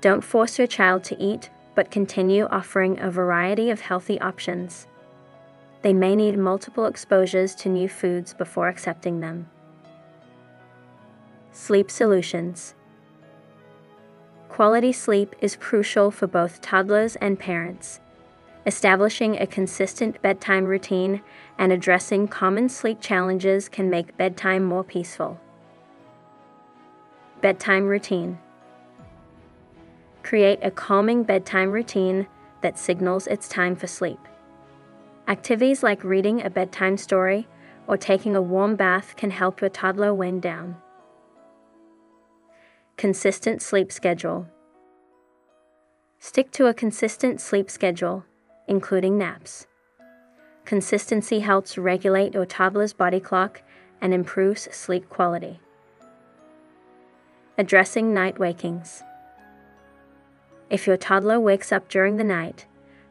Don't 0.00 0.22
force 0.22 0.58
your 0.58 0.66
child 0.66 1.04
to 1.04 1.22
eat, 1.22 1.50
but 1.74 1.90
continue 1.90 2.46
offering 2.46 2.98
a 2.98 3.10
variety 3.10 3.70
of 3.70 3.80
healthy 3.80 4.20
options. 4.20 4.88
They 5.82 5.92
may 5.92 6.16
need 6.16 6.36
multiple 6.36 6.86
exposures 6.86 7.54
to 7.56 7.68
new 7.68 7.88
foods 7.88 8.34
before 8.34 8.68
accepting 8.68 9.20
them. 9.20 9.48
Sleep 11.54 11.90
Solutions 11.90 12.74
Quality 14.48 14.90
sleep 14.90 15.36
is 15.42 15.54
crucial 15.54 16.10
for 16.10 16.26
both 16.26 16.62
toddlers 16.62 17.14
and 17.16 17.38
parents. 17.38 18.00
Establishing 18.64 19.36
a 19.36 19.46
consistent 19.46 20.22
bedtime 20.22 20.64
routine 20.64 21.20
and 21.58 21.70
addressing 21.70 22.26
common 22.26 22.70
sleep 22.70 23.02
challenges 23.02 23.68
can 23.68 23.90
make 23.90 24.16
bedtime 24.16 24.64
more 24.64 24.82
peaceful. 24.82 25.38
Bedtime 27.42 27.86
routine. 27.86 28.38
Create 30.22 30.58
a 30.62 30.70
calming 30.70 31.22
bedtime 31.22 31.70
routine 31.70 32.26
that 32.62 32.78
signals 32.78 33.26
it's 33.26 33.46
time 33.46 33.76
for 33.76 33.86
sleep. 33.86 34.20
Activities 35.28 35.82
like 35.82 36.02
reading 36.02 36.42
a 36.42 36.48
bedtime 36.48 36.96
story 36.96 37.46
or 37.86 37.98
taking 37.98 38.34
a 38.34 38.40
warm 38.40 38.74
bath 38.74 39.16
can 39.16 39.30
help 39.30 39.60
your 39.60 39.68
toddler 39.68 40.14
wind 40.14 40.40
down. 40.40 40.81
Consistent 43.02 43.60
sleep 43.60 43.90
schedule. 43.90 44.46
Stick 46.20 46.52
to 46.52 46.66
a 46.66 46.72
consistent 46.72 47.40
sleep 47.40 47.68
schedule, 47.68 48.24
including 48.68 49.18
naps. 49.18 49.66
Consistency 50.64 51.40
helps 51.40 51.76
regulate 51.76 52.32
your 52.32 52.46
toddler's 52.46 52.92
body 52.92 53.18
clock 53.18 53.62
and 54.00 54.14
improves 54.14 54.68
sleep 54.70 55.08
quality. 55.08 55.58
Addressing 57.58 58.14
night 58.14 58.38
wakings. 58.38 59.02
If 60.70 60.86
your 60.86 60.96
toddler 60.96 61.40
wakes 61.40 61.72
up 61.72 61.88
during 61.88 62.18
the 62.18 62.22
night, 62.38 62.66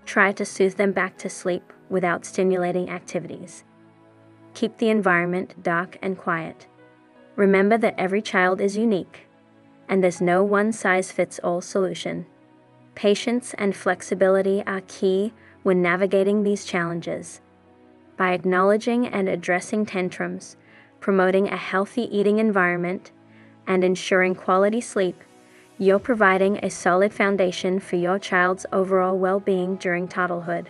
try 0.06 0.32
to 0.32 0.46
soothe 0.46 0.76
them 0.76 0.94
back 0.94 1.18
to 1.18 1.30
sleep 1.30 1.74
without 1.90 2.24
stimulating 2.24 2.90
activities. 2.90 3.66
Keep 4.54 4.78
the 4.78 4.88
environment 4.88 5.62
dark 5.62 5.98
and 6.02 6.18
quiet. 6.18 6.66
Remember 7.36 7.78
that 7.78 7.96
every 7.98 8.22
child 8.22 8.62
is 8.62 8.78
unique 8.78 9.28
and 9.92 10.02
there's 10.02 10.22
no 10.22 10.42
one 10.42 10.72
size 10.72 11.12
fits 11.12 11.38
all 11.44 11.60
solution. 11.60 12.26
Patience 12.96 13.54
and 13.58 13.76
flexibility 13.76 14.64
are 14.66 14.82
key 14.88 15.34
when 15.64 15.82
navigating 15.82 16.44
these 16.44 16.64
challenges. 16.64 17.42
By 18.16 18.32
acknowledging 18.32 19.06
and 19.06 19.28
addressing 19.28 19.86
tantrums, 19.86 20.56
promoting 21.02 21.50
a 21.50 21.58
healthy 21.58 22.04
eating 22.04 22.40
environment, 22.40 23.12
and 23.68 23.84
ensuring 23.84 24.34
quality 24.34 24.80
sleep, 24.80 25.22
you're 25.78 26.00
providing 26.00 26.58
a 26.58 26.70
solid 26.70 27.14
foundation 27.14 27.80
for 27.80 27.98
your 27.98 28.18
child's 28.18 28.66
overall 28.72 29.18
well 29.18 29.42
being 29.42 29.76
during 29.76 30.08
toddlerhood. 30.08 30.68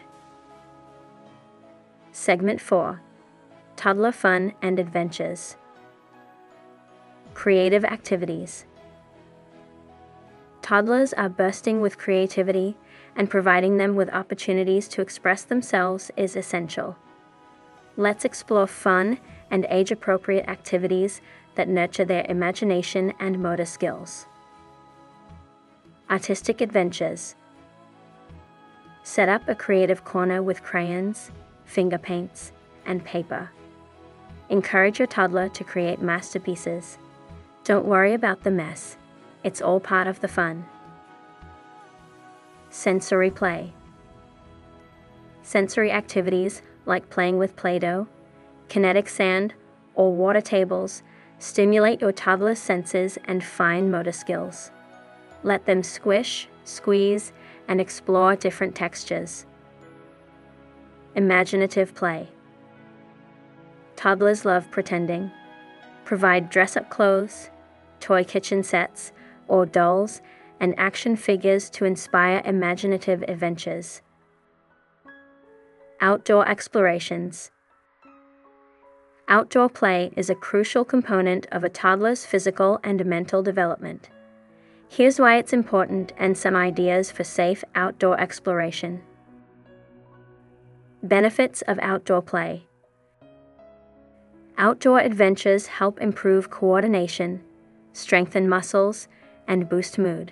Segment 2.12 2.60
4 2.60 3.02
Toddler 3.76 4.12
Fun 4.12 4.54
and 4.64 4.80
Adventures 4.80 5.58
Creative 7.34 7.86
Activities 7.86 8.66
Toddlers 10.62 11.12
are 11.14 11.30
bursting 11.30 11.82
with 11.82 11.98
creativity, 11.98 12.78
and 13.16 13.30
providing 13.30 13.78
them 13.78 13.96
with 13.96 14.10
opportunities 14.10 14.88
to 14.90 15.02
express 15.02 15.44
themselves 15.44 16.12
is 16.16 16.36
essential. 16.36 16.96
Let's 17.98 18.26
explore 18.26 18.68
fun 18.68 19.20
and 19.50 19.66
age 19.70 19.92
appropriate 19.92 20.48
activities 20.48 21.20
that 21.56 21.68
nurture 21.68 22.06
their 22.06 22.26
imagination 22.30 23.14
and 23.20 23.40
motor 23.40 23.66
skills. 23.66 24.28
Artistic 26.10 26.62
Adventures 26.62 27.36
Set 29.04 29.28
up 29.28 29.50
a 29.50 29.56
creative 29.56 30.06
corner 30.06 30.44
with 30.44 30.64
crayons, 30.64 31.32
finger 31.66 31.98
paints, 31.98 32.52
and 32.86 33.04
paper. 33.04 33.50
Encourage 34.50 35.00
your 35.00 35.08
toddler 35.08 35.50
to 35.50 35.64
create 35.64 36.02
masterpieces. 36.02 36.98
Don't 37.64 37.86
worry 37.86 38.14
about 38.14 38.44
the 38.44 38.52
mess 38.52 38.98
it's 39.44 39.62
all 39.62 39.80
part 39.80 40.08
of 40.08 40.20
the 40.22 40.28
fun. 40.28 40.66
Sensory 42.70 43.32
play. 43.32 43.74
Sensory 45.44 45.92
activities 45.92 46.62
like 46.86 47.10
playing 47.10 47.38
with 47.38 47.56
Play 47.56 47.80
Doh, 47.80 48.08
kinetic 48.70 49.10
sand, 49.10 49.54
or 49.96 50.14
water 50.14 50.42
tables 50.42 51.04
Stimulate 51.42 52.02
your 52.02 52.12
toddler's 52.12 52.60
senses 52.60 53.18
and 53.26 53.44
fine 53.44 53.90
motor 53.90 54.12
skills. 54.12 54.70
Let 55.42 55.66
them 55.66 55.82
squish, 55.82 56.48
squeeze, 56.66 57.34
and 57.68 57.82
explore 57.82 58.36
different 58.36 58.76
textures. 58.76 59.48
Imaginative 61.16 61.96
play. 61.96 62.28
Toddlers 63.96 64.46
love 64.46 64.70
pretending. 64.70 65.32
Provide 66.06 66.52
dress 66.52 66.78
up 66.78 66.92
clothes, 66.92 67.50
toy 68.00 68.24
kitchen 68.24 68.62
sets, 68.62 69.12
or 69.52 69.66
dolls 69.66 70.22
and 70.62 70.74
action 70.78 71.18
figures 71.18 71.70
to 71.70 71.84
inspire 71.84 72.42
imaginative 72.46 73.22
adventures. 73.28 74.02
Outdoor 76.00 76.48
explorations. 76.48 77.52
Outdoor 79.28 79.70
play 79.70 80.12
is 80.16 80.30
a 80.30 80.36
crucial 80.36 80.86
component 80.86 81.48
of 81.52 81.64
a 81.64 81.70
toddler's 81.70 82.26
physical 82.26 82.80
and 82.84 83.06
mental 83.06 83.44
development. 83.44 84.10
Here's 84.90 85.20
why 85.20 85.38
it's 85.38 85.54
important 85.54 86.14
and 86.18 86.38
some 86.38 86.56
ideas 86.56 87.12
for 87.12 87.24
safe 87.24 87.64
outdoor 87.76 88.20
exploration. 88.20 89.02
Benefits 91.04 91.62
of 91.64 91.78
outdoor 91.82 92.22
play. 92.22 92.68
Outdoor 94.58 95.00
adventures 95.00 95.68
help 95.68 96.00
improve 96.00 96.50
coordination, 96.50 97.42
strengthen 97.94 98.48
muscles, 98.48 99.08
and 99.48 99.70
boost 99.70 99.98
mood. 99.98 100.32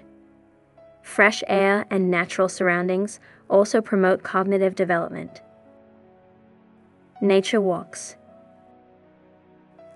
Fresh 1.01 1.43
air 1.47 1.85
and 1.89 2.11
natural 2.11 2.49
surroundings 2.49 3.19
also 3.49 3.81
promote 3.81 4.23
cognitive 4.23 4.75
development. 4.75 5.41
Nature 7.21 7.59
walks. 7.59 8.15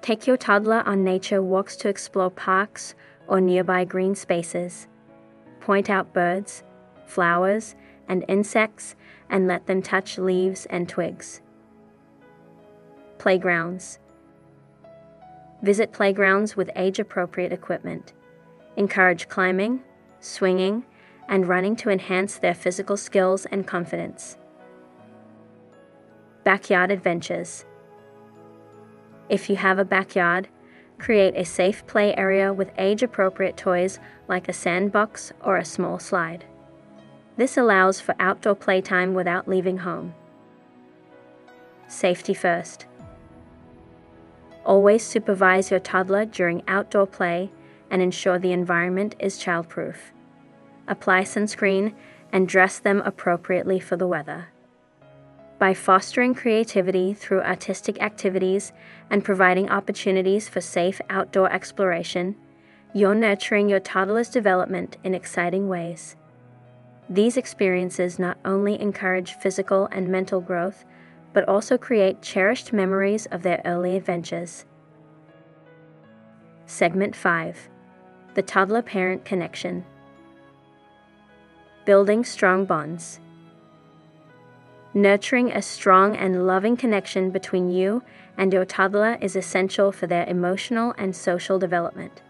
Take 0.01 0.27
your 0.27 0.37
toddler 0.37 0.83
on 0.85 1.03
nature 1.03 1.41
walks 1.41 1.75
to 1.77 1.87
explore 1.87 2.29
parks 2.29 2.95
or 3.27 3.39
nearby 3.39 3.85
green 3.85 4.15
spaces. 4.15 4.87
Point 5.61 5.89
out 5.89 6.13
birds, 6.13 6.63
flowers, 7.05 7.75
and 8.07 8.25
insects 8.27 8.95
and 9.29 9.47
let 9.47 9.65
them 9.65 9.81
touch 9.81 10.17
leaves 10.17 10.65
and 10.65 10.89
twigs. 10.89 11.41
Playgrounds. 13.17 13.99
Visit 15.61 15.93
playgrounds 15.93 16.57
with 16.57 16.69
age 16.75 16.99
appropriate 16.99 17.53
equipment. 17.53 18.11
Encourage 18.75 19.29
climbing, 19.29 19.81
swinging, 20.19 20.83
and 21.27 21.47
running 21.47 21.75
to 21.77 21.89
enhance 21.89 22.37
their 22.37 22.53
physical 22.53 22.97
skills 22.97 23.45
and 23.45 23.67
confidence. 23.67 24.37
Backyard 26.43 26.91
adventures. 26.91 27.65
If 29.29 29.49
you 29.49 29.55
have 29.55 29.79
a 29.79 29.85
backyard, 29.85 30.47
create 30.97 31.35
a 31.35 31.45
safe 31.45 31.85
play 31.87 32.15
area 32.15 32.53
with 32.53 32.71
age 32.77 33.03
appropriate 33.03 33.57
toys 33.57 33.99
like 34.27 34.49
a 34.49 34.53
sandbox 34.53 35.31
or 35.41 35.57
a 35.57 35.65
small 35.65 35.99
slide. 35.99 36.45
This 37.37 37.57
allows 37.57 37.99
for 37.99 38.15
outdoor 38.19 38.55
playtime 38.55 39.13
without 39.13 39.47
leaving 39.47 39.79
home. 39.79 40.13
Safety 41.87 42.33
first. 42.33 42.85
Always 44.65 45.05
supervise 45.05 45.71
your 45.71 45.79
toddler 45.79 46.25
during 46.25 46.63
outdoor 46.67 47.07
play 47.07 47.51
and 47.93 48.01
ensure 48.01 48.39
the 48.39 48.51
environment 48.51 49.15
is 49.19 49.37
childproof. 49.37 49.97
Apply 50.87 51.21
sunscreen 51.21 51.93
and 52.31 52.47
dress 52.47 52.79
them 52.79 53.03
appropriately 53.05 53.79
for 53.79 53.95
the 53.95 54.07
weather. 54.07 54.47
By 55.59 55.75
fostering 55.75 56.33
creativity 56.33 57.13
through 57.13 57.43
artistic 57.43 58.01
activities 58.01 58.73
and 59.11 59.23
providing 59.23 59.69
opportunities 59.69 60.49
for 60.49 60.59
safe 60.59 60.99
outdoor 61.07 61.53
exploration, 61.53 62.35
you're 62.95 63.13
nurturing 63.13 63.69
your 63.69 63.79
toddler's 63.79 64.29
development 64.29 64.97
in 65.03 65.13
exciting 65.13 65.69
ways. 65.69 66.15
These 67.07 67.37
experiences 67.37 68.17
not 68.17 68.39
only 68.43 68.81
encourage 68.81 69.33
physical 69.33 69.87
and 69.91 70.07
mental 70.07 70.41
growth, 70.41 70.83
but 71.31 71.47
also 71.47 71.77
create 71.77 72.23
cherished 72.23 72.73
memories 72.73 73.27
of 73.27 73.43
their 73.43 73.61
early 73.65 73.95
adventures. 73.95 74.65
Segment 76.65 77.15
5 77.15 77.69
The 78.35 78.41
Toddler 78.41 78.81
Parent 78.81 79.25
Connection 79.25 79.85
Building 81.85 82.23
Strong 82.23 82.65
Bonds. 82.65 83.19
Nurturing 84.95 85.51
a 85.51 85.61
strong 85.61 86.15
and 86.15 86.47
loving 86.47 86.75
connection 86.75 87.29
between 87.29 87.69
you 87.69 88.01
and 88.35 88.51
your 88.51 88.65
toddler 88.65 89.19
is 89.21 89.35
essential 89.35 89.91
for 89.91 90.07
their 90.07 90.25
emotional 90.25 90.95
and 90.97 91.15
social 91.15 91.59
development. 91.59 92.23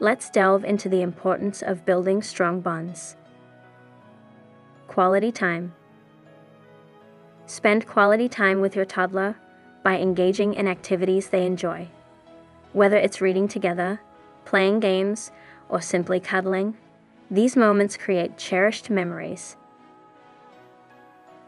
Let's 0.00 0.30
delve 0.30 0.64
into 0.64 0.88
the 0.88 1.02
importance 1.02 1.60
of 1.60 1.84
building 1.84 2.22
strong 2.22 2.62
bonds. 2.62 3.14
Quality 4.86 5.30
time. 5.30 5.74
Spend 7.44 7.86
quality 7.86 8.30
time 8.30 8.62
with 8.62 8.74
your 8.74 8.86
toddler 8.86 9.36
by 9.82 9.98
engaging 9.98 10.54
in 10.54 10.66
activities 10.66 11.28
they 11.28 11.44
enjoy. 11.44 11.88
Whether 12.72 12.96
it's 12.96 13.20
reading 13.20 13.46
together, 13.46 14.00
playing 14.48 14.80
games, 14.80 15.30
or 15.68 15.78
simply 15.78 16.18
cuddling, 16.18 16.74
these 17.30 17.54
moments 17.54 17.98
create 17.98 18.38
cherished 18.38 18.88
memories. 18.88 19.58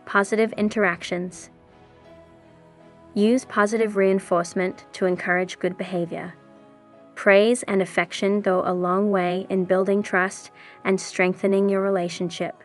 Positive 0.05 0.53
interactions. 0.53 1.49
Use 3.15 3.47
positive 3.47 3.97
reinforcement 3.97 4.85
to 4.93 5.07
encourage 5.07 5.59
good 5.59 5.79
behavior. 5.79 6.35
Praise 7.15 7.63
and 7.63 7.81
affection 7.81 8.43
go 8.43 8.63
a 8.67 8.75
long 8.75 9.11
way 9.11 9.47
in 9.49 9.65
building 9.65 10.03
trust 10.03 10.51
and 10.85 11.01
strengthening 11.01 11.71
your 11.71 11.81
relationship. 11.81 12.63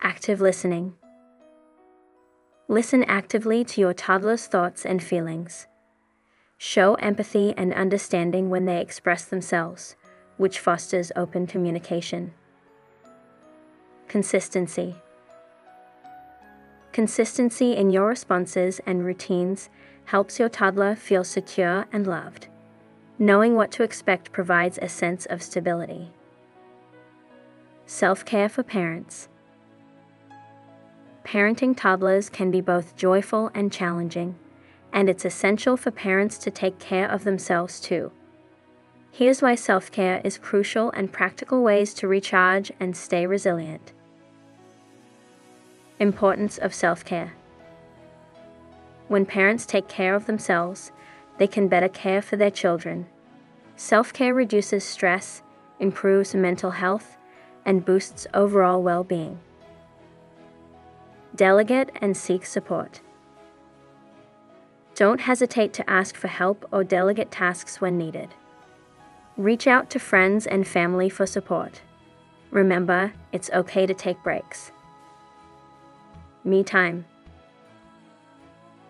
Active 0.00 0.40
listening. 0.40 0.94
Listen 2.66 3.04
actively 3.04 3.62
to 3.64 3.80
your 3.82 3.92
toddler's 3.92 4.46
thoughts 4.46 4.86
and 4.86 5.02
feelings. 5.02 5.66
Show 6.60 6.94
empathy 6.94 7.54
and 7.56 7.72
understanding 7.72 8.50
when 8.50 8.64
they 8.64 8.80
express 8.80 9.24
themselves, 9.24 9.94
which 10.38 10.58
fosters 10.58 11.12
open 11.14 11.46
communication. 11.46 12.34
Consistency. 14.08 14.96
Consistency 16.90 17.76
in 17.76 17.90
your 17.90 18.08
responses 18.08 18.80
and 18.84 19.04
routines 19.04 19.70
helps 20.06 20.40
your 20.40 20.48
toddler 20.48 20.96
feel 20.96 21.22
secure 21.22 21.86
and 21.92 22.08
loved. 22.08 22.48
Knowing 23.20 23.54
what 23.54 23.70
to 23.70 23.84
expect 23.84 24.32
provides 24.32 24.80
a 24.82 24.88
sense 24.88 25.26
of 25.26 25.42
stability. 25.42 26.10
Self 27.86 28.24
care 28.24 28.48
for 28.48 28.64
parents. 28.64 29.28
Parenting 31.24 31.76
toddlers 31.76 32.28
can 32.28 32.50
be 32.50 32.60
both 32.60 32.96
joyful 32.96 33.52
and 33.54 33.70
challenging, 33.70 34.34
and 34.92 35.08
it's 35.08 35.24
essential 35.24 35.76
for 35.76 35.90
parents 35.90 36.38
to 36.38 36.50
take 36.50 36.78
care 36.78 37.10
of 37.10 37.24
themselves 37.24 37.80
too. 37.80 38.10
Here's 39.10 39.42
why 39.42 39.54
self 39.54 39.90
care 39.90 40.20
is 40.22 40.38
crucial 40.38 40.90
and 40.92 41.12
practical 41.12 41.62
ways 41.62 41.92
to 41.94 42.08
recharge 42.08 42.70
and 42.78 42.96
stay 42.96 43.26
resilient. 43.26 43.92
Importance 45.98 46.58
of 46.58 46.72
self 46.72 47.04
care. 47.04 47.34
When 49.08 49.26
parents 49.26 49.66
take 49.66 49.88
care 49.88 50.14
of 50.14 50.26
themselves, 50.26 50.92
they 51.38 51.46
can 51.46 51.68
better 51.68 51.88
care 51.88 52.22
for 52.22 52.36
their 52.36 52.50
children. 52.50 53.06
Self 53.76 54.12
care 54.12 54.34
reduces 54.34 54.84
stress, 54.84 55.42
improves 55.80 56.34
mental 56.34 56.72
health, 56.72 57.16
and 57.64 57.84
boosts 57.84 58.26
overall 58.34 58.82
well 58.82 59.04
being. 59.04 59.40
Delegate 61.34 61.90
and 62.00 62.16
seek 62.16 62.44
support. 62.44 63.00
Don't 64.98 65.20
hesitate 65.20 65.72
to 65.74 65.88
ask 65.88 66.16
for 66.16 66.26
help 66.26 66.66
or 66.72 66.82
delegate 66.82 67.30
tasks 67.30 67.80
when 67.80 67.96
needed. 67.96 68.34
Reach 69.36 69.68
out 69.68 69.90
to 69.90 70.00
friends 70.00 70.44
and 70.44 70.66
family 70.66 71.08
for 71.08 71.24
support. 71.24 71.82
Remember, 72.50 73.12
it's 73.30 73.48
okay 73.50 73.86
to 73.86 73.94
take 73.94 74.20
breaks. 74.24 74.72
Me 76.42 76.64
time. 76.64 77.04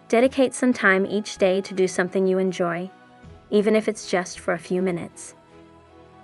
Dedicate 0.08 0.54
some 0.54 0.72
time 0.72 1.04
each 1.04 1.36
day 1.36 1.60
to 1.60 1.74
do 1.74 1.86
something 1.86 2.26
you 2.26 2.38
enjoy, 2.38 2.90
even 3.50 3.76
if 3.76 3.86
it's 3.86 4.10
just 4.10 4.40
for 4.40 4.54
a 4.54 4.58
few 4.58 4.80
minutes. 4.80 5.34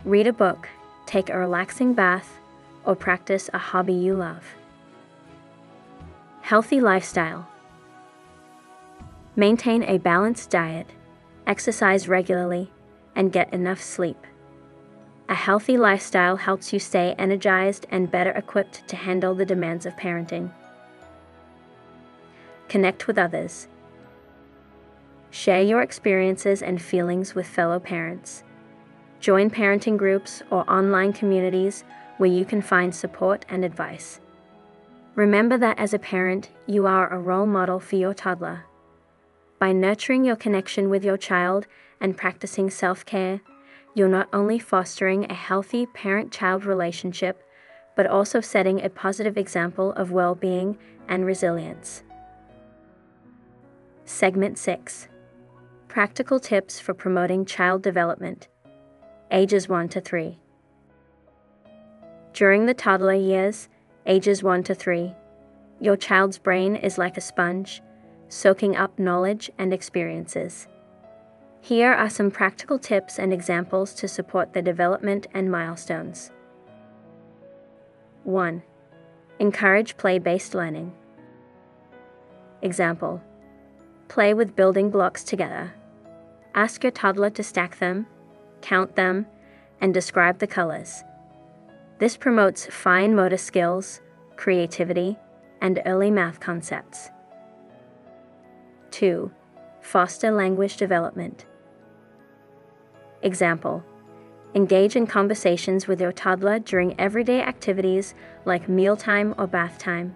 Read 0.07 0.27
a 0.27 0.33
book, 0.33 0.67
take 1.05 1.29
a 1.29 1.37
relaxing 1.37 1.93
bath, 1.93 2.39
or 2.87 2.97
practice 2.97 3.51
a 3.53 3.59
hobby 3.59 3.93
you 3.93 4.15
love. 4.15 4.47
Healthy 6.41 6.81
lifestyle. 6.81 7.47
Maintain 9.37 9.83
a 9.83 9.99
balanced 9.99 10.51
diet, 10.51 10.87
exercise 11.47 12.07
regularly, 12.07 12.71
and 13.17 13.33
get 13.33 13.53
enough 13.53 13.83
sleep. 13.83 14.27
A 15.29 15.35
healthy 15.35 15.77
lifestyle 15.77 16.37
helps 16.37 16.73
you 16.73 16.79
stay 16.79 17.15
energized 17.19 17.87
and 17.91 18.11
better 18.11 18.31
equipped 18.31 18.87
to 18.87 18.97
handle 18.97 19.35
the 19.35 19.45
demands 19.45 19.87
of 19.87 19.97
parenting. 19.97 20.53
Connect 22.69 23.07
with 23.07 23.19
others. 23.19 23.67
Share 25.31 25.63
your 25.63 25.83
experiences 25.83 26.63
and 26.63 26.81
feelings 26.81 27.35
with 27.35 27.47
fellow 27.47 27.81
parents. 27.81 28.45
Join 29.19 29.51
parenting 29.51 29.97
groups 29.97 30.43
or 30.51 30.71
online 30.71 31.13
communities 31.13 31.83
where 32.19 32.31
you 32.31 32.45
can 32.45 32.63
find 32.63 32.95
support 32.95 33.45
and 33.49 33.65
advice. 33.65 34.21
Remember 35.17 35.59
that 35.59 35.79
as 35.79 35.93
a 35.93 35.99
parent, 35.99 36.51
you 36.67 36.87
are 36.87 37.09
a 37.09 37.19
role 37.19 37.47
model 37.47 37.81
for 37.81 37.97
your 37.97 38.15
toddler. 38.15 38.67
By 39.59 39.73
nurturing 39.73 40.25
your 40.25 40.37
connection 40.37 40.91
with 40.91 41.05
your 41.05 41.17
child 41.17 41.67
and 42.01 42.17
practicing 42.17 42.71
self 42.71 43.07
care, 43.07 43.41
you're 43.95 44.09
not 44.09 44.29
only 44.33 44.59
fostering 44.59 45.31
a 45.31 45.35
healthy 45.35 45.87
parent 45.87 46.33
child 46.33 46.65
relationship, 46.65 47.43
but 47.97 48.07
also 48.07 48.41
setting 48.41 48.83
a 48.83 48.91
positive 48.91 49.39
example 49.39 49.93
of 49.93 50.11
well 50.11 50.35
being 50.35 50.77
and 51.09 51.25
resilience. 51.25 52.03
Segment 54.05 54.59
6 54.59 55.09
Practical 55.89 56.41
Tips 56.41 56.81
for 56.81 56.93
Promoting 56.93 57.45
Child 57.45 57.83
Development, 57.83 58.49
ages 59.31 59.69
1 59.69 59.89
to 59.91 60.01
3. 60.01 60.39
During 62.33 62.67
the 62.67 62.75
toddler 62.75 63.15
years, 63.15 63.69
ages 64.05 64.43
1 64.43 64.65
to 64.65 64.75
3, 64.75 65.15
your 65.81 65.97
child's 65.97 66.39
brain 66.39 66.75
is 66.75 66.99
like 66.99 67.17
a 67.17 67.21
sponge, 67.21 67.81
soaking 68.29 68.77
up 68.77 68.99
knowledge 68.99 69.51
and 69.59 69.73
experiences. 69.73 70.67
Here 71.61 71.93
are 71.93 72.11
some 72.11 72.31
practical 72.31 72.79
tips 72.79 73.19
and 73.19 73.33
examples 73.33 73.95
to 73.95 74.07
support 74.09 74.53
the 74.53 74.61
development 74.63 75.27
and 75.33 75.51
milestones. 75.51 76.31
1. 78.25 78.63
Encourage 79.39 79.97
play 79.97 80.19
based 80.19 80.55
learning. 80.55 80.93
Example 82.63 83.23
Play 84.09 84.35
with 84.35 84.57
building 84.57 84.91
blocks 84.91 85.25
together. 85.25 85.73
Ask 86.55 86.83
your 86.83 86.93
toddler 86.93 87.31
to 87.31 87.43
stack 87.43 87.79
them, 87.79 88.07
count 88.61 88.95
them, 88.95 89.27
and 89.81 89.93
describe 89.93 90.39
the 90.39 90.47
colors. 90.47 91.03
This 91.99 92.17
promotes 92.17 92.67
fine 92.67 93.15
motor 93.15 93.37
skills, 93.37 94.01
creativity, 94.37 95.17
and 95.61 95.81
early 95.87 96.11
math 96.11 96.41
concepts. 96.41 97.11
2. 98.95 99.29
Foster 99.81 100.31
language 100.31 100.77
development. 100.77 101.47
Example 103.23 103.83
Engage 104.55 104.95
in 104.95 105.05
conversations 105.05 105.89
with 105.89 106.01
your 106.01 106.13
toddler 106.13 106.61
during 106.61 106.95
everyday 107.01 107.43
activities 107.43 108.15
like 108.45 108.69
mealtime 108.69 109.35
or 109.37 109.49
bath 109.49 109.79
time. 109.79 110.15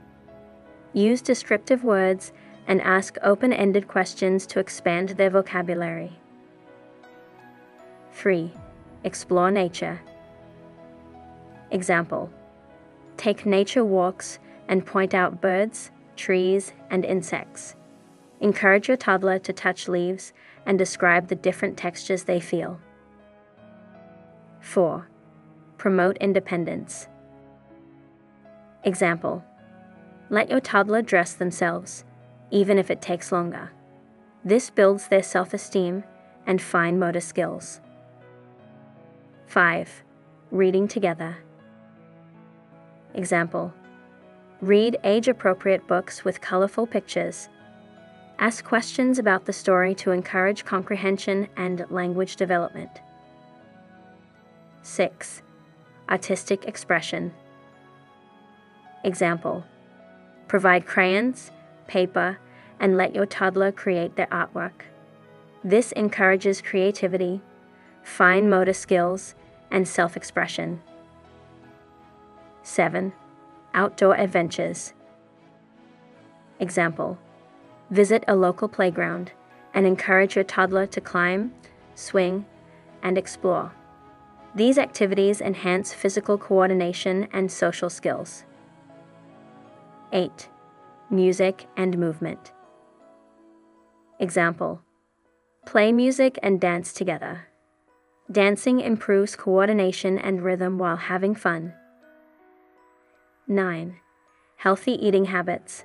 Use 0.92 1.20
descriptive 1.20 1.82
words 1.82 2.32
and 2.68 2.80
ask 2.82 3.16
open 3.24 3.52
ended 3.52 3.88
questions 3.88 4.46
to 4.46 4.60
expand 4.60 5.08
their 5.08 5.30
vocabulary. 5.30 6.12
3. 8.12 8.52
Explore 9.02 9.50
nature. 9.50 10.00
Example 11.72 12.30
Take 13.16 13.44
nature 13.44 13.84
walks 13.84 14.38
and 14.68 14.86
point 14.86 15.14
out 15.14 15.40
birds, 15.40 15.90
trees, 16.14 16.72
and 16.90 17.04
insects. 17.04 17.74
Encourage 18.40 18.88
your 18.88 18.96
toddler 18.96 19.38
to 19.40 19.52
touch 19.52 19.88
leaves 19.88 20.32
and 20.64 20.78
describe 20.78 21.28
the 21.28 21.34
different 21.34 21.76
textures 21.76 22.24
they 22.24 22.40
feel. 22.40 22.80
4. 24.60 25.08
Promote 25.76 26.16
independence. 26.18 27.08
Example 28.84 29.44
Let 30.30 30.50
your 30.50 30.60
toddler 30.60 31.02
dress 31.02 31.34
themselves, 31.34 32.04
even 32.50 32.78
if 32.78 32.90
it 32.90 33.02
takes 33.02 33.32
longer. 33.32 33.72
This 34.44 34.70
builds 34.70 35.08
their 35.08 35.22
self 35.22 35.52
esteem 35.52 36.04
and 36.46 36.62
fine 36.62 36.98
motor 36.98 37.20
skills. 37.20 37.80
5. 39.46 40.04
Reading 40.50 40.86
together. 40.86 41.38
Example 43.14 43.72
Read 44.60 44.96
age 45.04 45.28
appropriate 45.28 45.86
books 45.86 46.24
with 46.24 46.40
colorful 46.40 46.86
pictures. 46.86 47.48
Ask 48.40 48.64
questions 48.64 49.18
about 49.18 49.46
the 49.46 49.52
story 49.52 49.96
to 49.96 50.12
encourage 50.12 50.64
comprehension 50.64 51.48
and 51.56 51.84
language 51.90 52.36
development. 52.36 53.00
6. 54.82 55.42
Artistic 56.08 56.64
expression. 56.64 57.32
Example 59.02 59.64
Provide 60.46 60.86
crayons, 60.86 61.50
paper, 61.88 62.38
and 62.78 62.96
let 62.96 63.12
your 63.12 63.26
toddler 63.26 63.72
create 63.72 64.14
their 64.14 64.28
artwork. 64.28 64.82
This 65.64 65.90
encourages 65.92 66.62
creativity, 66.62 67.40
fine 68.04 68.48
motor 68.48 68.72
skills, 68.72 69.34
and 69.68 69.86
self 69.88 70.16
expression. 70.16 70.80
7. 72.62 73.12
Outdoor 73.74 74.14
adventures. 74.14 74.92
Example 76.60 77.18
Visit 77.90 78.24
a 78.28 78.36
local 78.36 78.68
playground 78.68 79.32
and 79.72 79.86
encourage 79.86 80.34
your 80.34 80.44
toddler 80.44 80.86
to 80.86 81.00
climb, 81.00 81.52
swing, 81.94 82.44
and 83.02 83.16
explore. 83.16 83.72
These 84.54 84.78
activities 84.78 85.40
enhance 85.40 85.94
physical 85.94 86.36
coordination 86.36 87.28
and 87.32 87.50
social 87.50 87.88
skills. 87.88 88.44
8. 90.12 90.48
Music 91.10 91.66
and 91.76 91.96
movement. 91.96 92.52
Example 94.18 94.82
Play 95.64 95.92
music 95.92 96.38
and 96.42 96.60
dance 96.60 96.92
together. 96.92 97.48
Dancing 98.30 98.80
improves 98.80 99.36
coordination 99.36 100.18
and 100.18 100.42
rhythm 100.42 100.76
while 100.76 100.96
having 100.96 101.34
fun. 101.34 101.72
9. 103.46 103.96
Healthy 104.56 104.92
eating 105.06 105.26
habits. 105.26 105.84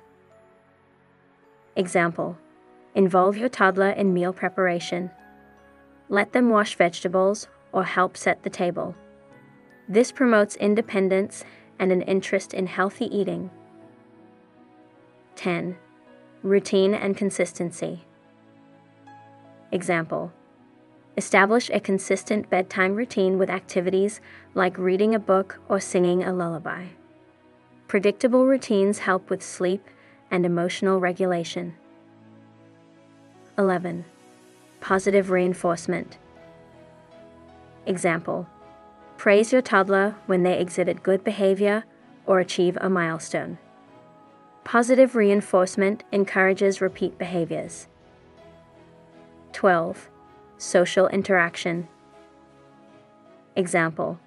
Example 1.76 2.38
Involve 2.94 3.36
your 3.36 3.48
toddler 3.48 3.90
in 3.90 4.14
meal 4.14 4.32
preparation. 4.32 5.10
Let 6.08 6.32
them 6.32 6.48
wash 6.50 6.76
vegetables 6.76 7.48
or 7.72 7.82
help 7.82 8.16
set 8.16 8.44
the 8.44 8.50
table. 8.50 8.94
This 9.88 10.12
promotes 10.12 10.54
independence 10.56 11.44
and 11.78 11.90
an 11.90 12.02
interest 12.02 12.54
in 12.54 12.68
healthy 12.68 13.06
eating. 13.06 13.50
10. 15.34 15.76
Routine 16.44 16.94
and 16.94 17.16
consistency. 17.16 18.04
Example 19.72 20.32
Establish 21.16 21.70
a 21.70 21.80
consistent 21.80 22.48
bedtime 22.48 22.94
routine 22.94 23.38
with 23.38 23.50
activities 23.50 24.20
like 24.54 24.78
reading 24.78 25.14
a 25.14 25.18
book 25.18 25.60
or 25.68 25.80
singing 25.80 26.22
a 26.22 26.32
lullaby. 26.32 26.86
Predictable 27.88 28.46
routines 28.46 29.00
help 29.00 29.30
with 29.30 29.42
sleep 29.42 29.88
and 30.34 30.44
emotional 30.44 30.98
regulation. 30.98 31.72
11. 33.56 34.04
Positive 34.80 35.30
reinforcement. 35.30 36.18
Example 37.86 38.48
Praise 39.16 39.52
your 39.52 39.62
toddler 39.62 40.16
when 40.26 40.42
they 40.42 40.58
exhibit 40.58 41.04
good 41.04 41.22
behavior 41.22 41.84
or 42.26 42.40
achieve 42.40 42.76
a 42.80 42.90
milestone. 42.90 43.58
Positive 44.64 45.14
reinforcement 45.14 46.02
encourages 46.10 46.80
repeat 46.80 47.16
behaviors. 47.16 47.86
12. 49.52 50.10
Social 50.58 51.06
interaction. 51.06 51.86
Example 53.54 54.18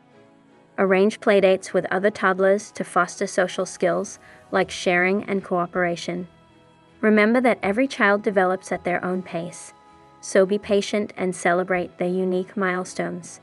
Arrange 0.80 1.20
playdates 1.20 1.74
with 1.74 1.92
other 1.92 2.12
toddlers 2.12 2.72
to 2.72 2.84
foster 2.84 3.26
social 3.26 3.66
skills 3.66 4.20
like 4.52 4.70
sharing 4.70 5.24
and 5.24 5.44
cooperation. 5.44 6.28
Remember 7.02 7.42
that 7.42 7.60
every 7.64 7.88
child 7.88 8.22
develops 8.22 8.72
at 8.72 8.84
their 8.84 9.04
own 9.04 9.22
pace, 9.22 9.74
so 10.22 10.46
be 10.46 10.58
patient 10.58 11.14
and 11.18 11.36
celebrate 11.36 11.98
their 11.98 12.08
unique 12.08 12.56
milestones. 12.56 13.42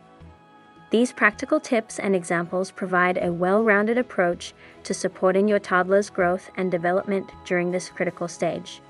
These 0.90 1.12
practical 1.12 1.58
tips 1.58 1.98
and 1.98 2.14
examples 2.14 2.70
provide 2.70 3.18
a 3.18 3.32
well 3.32 3.64
rounded 3.64 3.98
approach 3.98 4.54
to 4.84 4.94
supporting 4.94 5.48
your 5.48 5.58
toddler's 5.58 6.10
growth 6.10 6.50
and 6.56 6.70
development 6.70 7.32
during 7.44 7.72
this 7.72 7.88
critical 7.88 8.28
stage. 8.28 8.80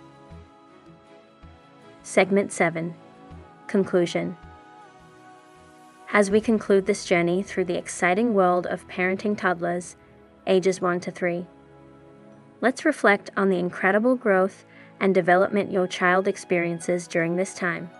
Segment 2.02 2.52
7 2.52 2.94
Conclusion 3.68 4.36
As 6.14 6.30
we 6.30 6.40
conclude 6.40 6.86
this 6.86 7.04
journey 7.04 7.42
through 7.42 7.64
the 7.64 7.76
exciting 7.76 8.34
world 8.34 8.68
of 8.68 8.86
parenting 8.86 9.36
toddlers, 9.36 9.96
ages 10.46 10.80
1 10.80 11.00
to 11.00 11.10
3, 11.10 11.44
let's 12.60 12.84
reflect 12.84 13.30
on 13.36 13.48
the 13.48 13.58
incredible 13.58 14.14
growth 14.14 14.64
and 15.00 15.12
development 15.12 15.72
your 15.72 15.88
child 15.88 16.28
experiences 16.28 17.08
during 17.08 17.34
this 17.34 17.52
time. 17.52 17.90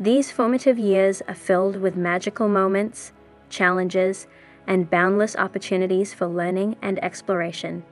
These 0.00 0.30
formative 0.30 0.78
years 0.78 1.20
are 1.28 1.34
filled 1.34 1.76
with 1.76 1.96
magical 1.96 2.48
moments, 2.48 3.12
challenges, 3.50 4.26
and 4.66 4.88
boundless 4.88 5.36
opportunities 5.36 6.14
for 6.14 6.26
learning 6.26 6.76
and 6.80 6.98
exploration. 7.04 7.84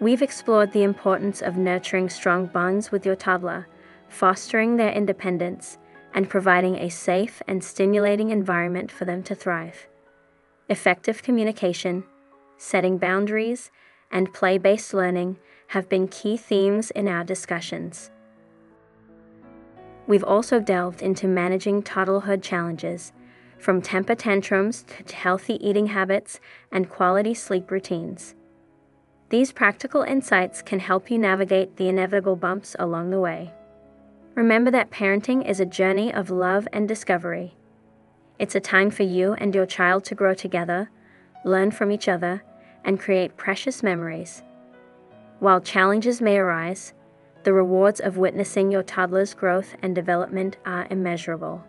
We've 0.00 0.22
explored 0.22 0.72
the 0.72 0.82
importance 0.82 1.42
of 1.42 1.58
nurturing 1.58 2.08
strong 2.08 2.46
bonds 2.46 2.90
with 2.90 3.04
your 3.04 3.16
toddler 3.16 3.66
fostering 4.08 4.76
their 4.76 4.92
independence 4.92 5.76
and 6.14 6.28
providing 6.28 6.76
a 6.76 6.88
safe 6.88 7.42
and 7.46 7.62
stimulating 7.62 8.30
environment 8.30 8.90
for 8.90 9.04
them 9.04 9.22
to 9.22 9.34
thrive. 9.34 9.86
Effective 10.68 11.22
communication, 11.22 12.04
setting 12.56 12.98
boundaries, 12.98 13.70
and 14.10 14.32
play 14.32 14.58
based 14.58 14.92
learning 14.92 15.36
have 15.68 15.88
been 15.88 16.08
key 16.08 16.36
themes 16.36 16.90
in 16.90 17.06
our 17.08 17.24
discussions. 17.24 18.10
We've 20.06 20.24
also 20.24 20.58
delved 20.58 21.02
into 21.02 21.28
managing 21.28 21.82
toddlerhood 21.82 22.42
challenges, 22.42 23.12
from 23.58 23.82
temper 23.82 24.14
tantrums 24.14 24.84
to 25.06 25.14
healthy 25.14 25.64
eating 25.66 25.86
habits 25.86 26.40
and 26.72 26.90
quality 26.90 27.34
sleep 27.34 27.70
routines. 27.70 28.34
These 29.28 29.52
practical 29.52 30.02
insights 30.02 30.62
can 30.62 30.80
help 30.80 31.10
you 31.10 31.18
navigate 31.18 31.76
the 31.76 31.88
inevitable 31.88 32.34
bumps 32.34 32.74
along 32.78 33.10
the 33.10 33.20
way. 33.20 33.52
Remember 34.40 34.70
that 34.70 34.90
parenting 34.90 35.46
is 35.46 35.60
a 35.60 35.66
journey 35.66 36.10
of 36.14 36.30
love 36.30 36.66
and 36.72 36.88
discovery. 36.88 37.52
It's 38.38 38.54
a 38.54 38.58
time 38.58 38.90
for 38.90 39.02
you 39.02 39.34
and 39.34 39.54
your 39.54 39.66
child 39.66 40.02
to 40.04 40.14
grow 40.14 40.32
together, 40.32 40.88
learn 41.44 41.72
from 41.72 41.92
each 41.92 42.08
other, 42.08 42.42
and 42.82 42.98
create 42.98 43.36
precious 43.36 43.82
memories. 43.82 44.42
While 45.40 45.60
challenges 45.60 46.22
may 46.22 46.38
arise, 46.38 46.94
the 47.42 47.52
rewards 47.52 48.00
of 48.00 48.16
witnessing 48.16 48.72
your 48.72 48.82
toddler's 48.82 49.34
growth 49.34 49.76
and 49.82 49.94
development 49.94 50.56
are 50.64 50.86
immeasurable. 50.88 51.62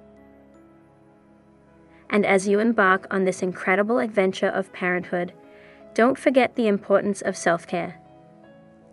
And 2.09 2.25
as 2.25 2.47
you 2.47 2.59
embark 2.59 3.05
on 3.11 3.25
this 3.25 3.43
incredible 3.43 3.99
adventure 3.99 4.47
of 4.47 4.71
parenthood, 4.71 5.33
don't 5.93 6.17
forget 6.17 6.55
the 6.55 6.67
importance 6.67 7.21
of 7.21 7.35
self 7.35 7.67
care. 7.67 7.99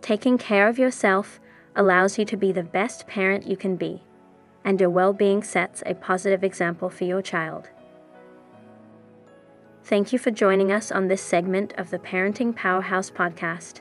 Taking 0.01 0.37
care 0.37 0.67
of 0.67 0.77
yourself 0.77 1.39
allows 1.79 2.19
you 2.19 2.25
to 2.25 2.35
be 2.35 2.51
the 2.51 2.61
best 2.61 3.07
parent 3.07 3.47
you 3.47 3.55
can 3.55 3.77
be, 3.77 4.03
and 4.65 4.81
your 4.81 4.89
well 4.89 5.13
being 5.13 5.41
sets 5.41 5.81
a 5.85 5.95
positive 5.95 6.43
example 6.43 6.89
for 6.89 7.05
your 7.05 7.21
child. 7.21 7.69
Thank 9.85 10.11
you 10.11 10.19
for 10.19 10.29
joining 10.29 10.73
us 10.73 10.91
on 10.91 11.07
this 11.07 11.21
segment 11.21 11.73
of 11.77 11.89
the 11.89 11.97
Parenting 11.97 12.53
Powerhouse 12.53 13.09
podcast. 13.09 13.79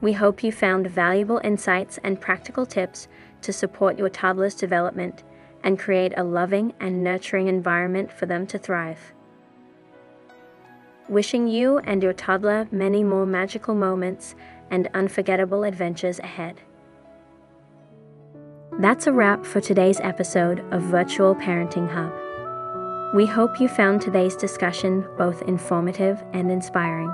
We 0.00 0.14
hope 0.14 0.42
you 0.42 0.50
found 0.50 0.88
valuable 0.88 1.40
insights 1.44 1.98
and 2.02 2.20
practical 2.20 2.66
tips 2.66 3.06
to 3.42 3.52
support 3.52 3.98
your 3.98 4.08
toddler's 4.08 4.56
development 4.56 5.22
and 5.62 5.78
create 5.78 6.12
a 6.16 6.24
loving 6.24 6.74
and 6.80 7.04
nurturing 7.04 7.46
environment 7.46 8.12
for 8.12 8.26
them 8.26 8.48
to 8.48 8.58
thrive. 8.58 9.12
Wishing 11.08 11.46
you 11.46 11.78
and 11.78 12.02
your 12.02 12.12
toddler 12.12 12.66
many 12.72 13.04
more 13.04 13.26
magical 13.26 13.76
moments 13.76 14.34
and 14.72 14.90
unforgettable 14.92 15.62
adventures 15.62 16.18
ahead. 16.18 16.62
That's 18.78 19.06
a 19.06 19.12
wrap 19.12 19.46
for 19.46 19.62
today's 19.62 20.00
episode 20.00 20.60
of 20.70 20.82
Virtual 20.82 21.34
Parenting 21.34 21.88
Hub. 21.90 22.12
We 23.14 23.24
hope 23.24 23.58
you 23.58 23.68
found 23.68 24.02
today's 24.02 24.36
discussion 24.36 25.08
both 25.16 25.40
informative 25.44 26.22
and 26.34 26.52
inspiring. 26.52 27.10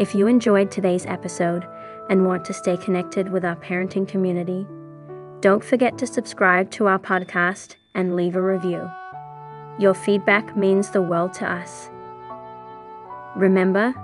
If 0.00 0.12
you 0.12 0.26
enjoyed 0.26 0.72
today's 0.72 1.06
episode 1.06 1.64
and 2.08 2.26
want 2.26 2.44
to 2.46 2.52
stay 2.52 2.76
connected 2.76 3.30
with 3.30 3.44
our 3.44 3.54
parenting 3.54 4.08
community, 4.08 4.66
don't 5.38 5.62
forget 5.62 5.96
to 5.98 6.08
subscribe 6.08 6.72
to 6.72 6.88
our 6.88 6.98
podcast 6.98 7.76
and 7.94 8.16
leave 8.16 8.34
a 8.34 8.42
review. 8.42 8.90
Your 9.78 9.94
feedback 9.94 10.56
means 10.56 10.90
the 10.90 11.02
world 11.02 11.34
to 11.34 11.48
us. 11.48 11.88
Remember, 13.36 13.94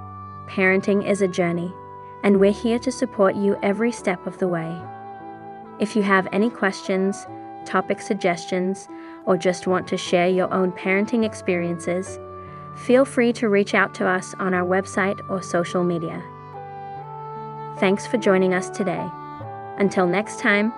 parenting 0.49 1.05
is 1.05 1.21
a 1.21 1.27
journey, 1.27 1.75
and 2.23 2.39
we're 2.39 2.53
here 2.53 2.79
to 2.79 2.93
support 2.93 3.35
you 3.35 3.59
every 3.61 3.91
step 3.91 4.25
of 4.25 4.39
the 4.39 4.47
way. 4.47 4.81
If 5.79 5.95
you 5.95 6.03
have 6.03 6.27
any 6.33 6.49
questions, 6.49 7.27
topic 7.67 8.01
suggestions, 8.01 8.89
or 9.27 9.37
just 9.37 9.67
want 9.67 9.87
to 9.89 9.99
share 9.99 10.29
your 10.29 10.53
own 10.53 10.73
parenting 10.73 11.25
experiences, 11.25 12.19
feel 12.77 13.05
free 13.05 13.33
to 13.35 13.49
reach 13.49 13.75
out 13.75 13.95
to 13.97 14.07
us 14.07 14.35
on 14.39 14.55
our 14.55 14.67
website 14.67 15.21
or 15.29 15.43
social 15.43 15.85
media. 15.85 16.23
Thanks 17.79 18.07
for 18.07 18.17
joining 18.17 18.55
us 18.55 18.71
today. 18.71 19.07
Until 19.77 20.07
next 20.07 20.41
time, 20.41 20.73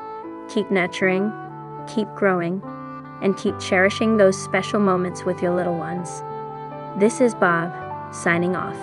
keep 0.48 0.68
nurturing, 0.70 1.32
keep 1.86 2.08
growing, 2.16 2.60
and 3.22 3.36
keep 3.36 3.58
cherishing 3.60 4.16
those 4.16 4.36
special 4.36 4.80
moments 4.80 5.24
with 5.24 5.40
your 5.40 5.54
little 5.54 5.76
ones. 5.76 6.22
This 6.98 7.20
is 7.20 7.36
Bob, 7.36 7.72
signing 8.12 8.56
off. 8.56 8.76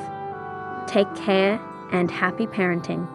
Take 0.88 1.13
care 1.15 1.60
and 1.91 2.10
happy 2.10 2.47
parenting. 2.47 3.06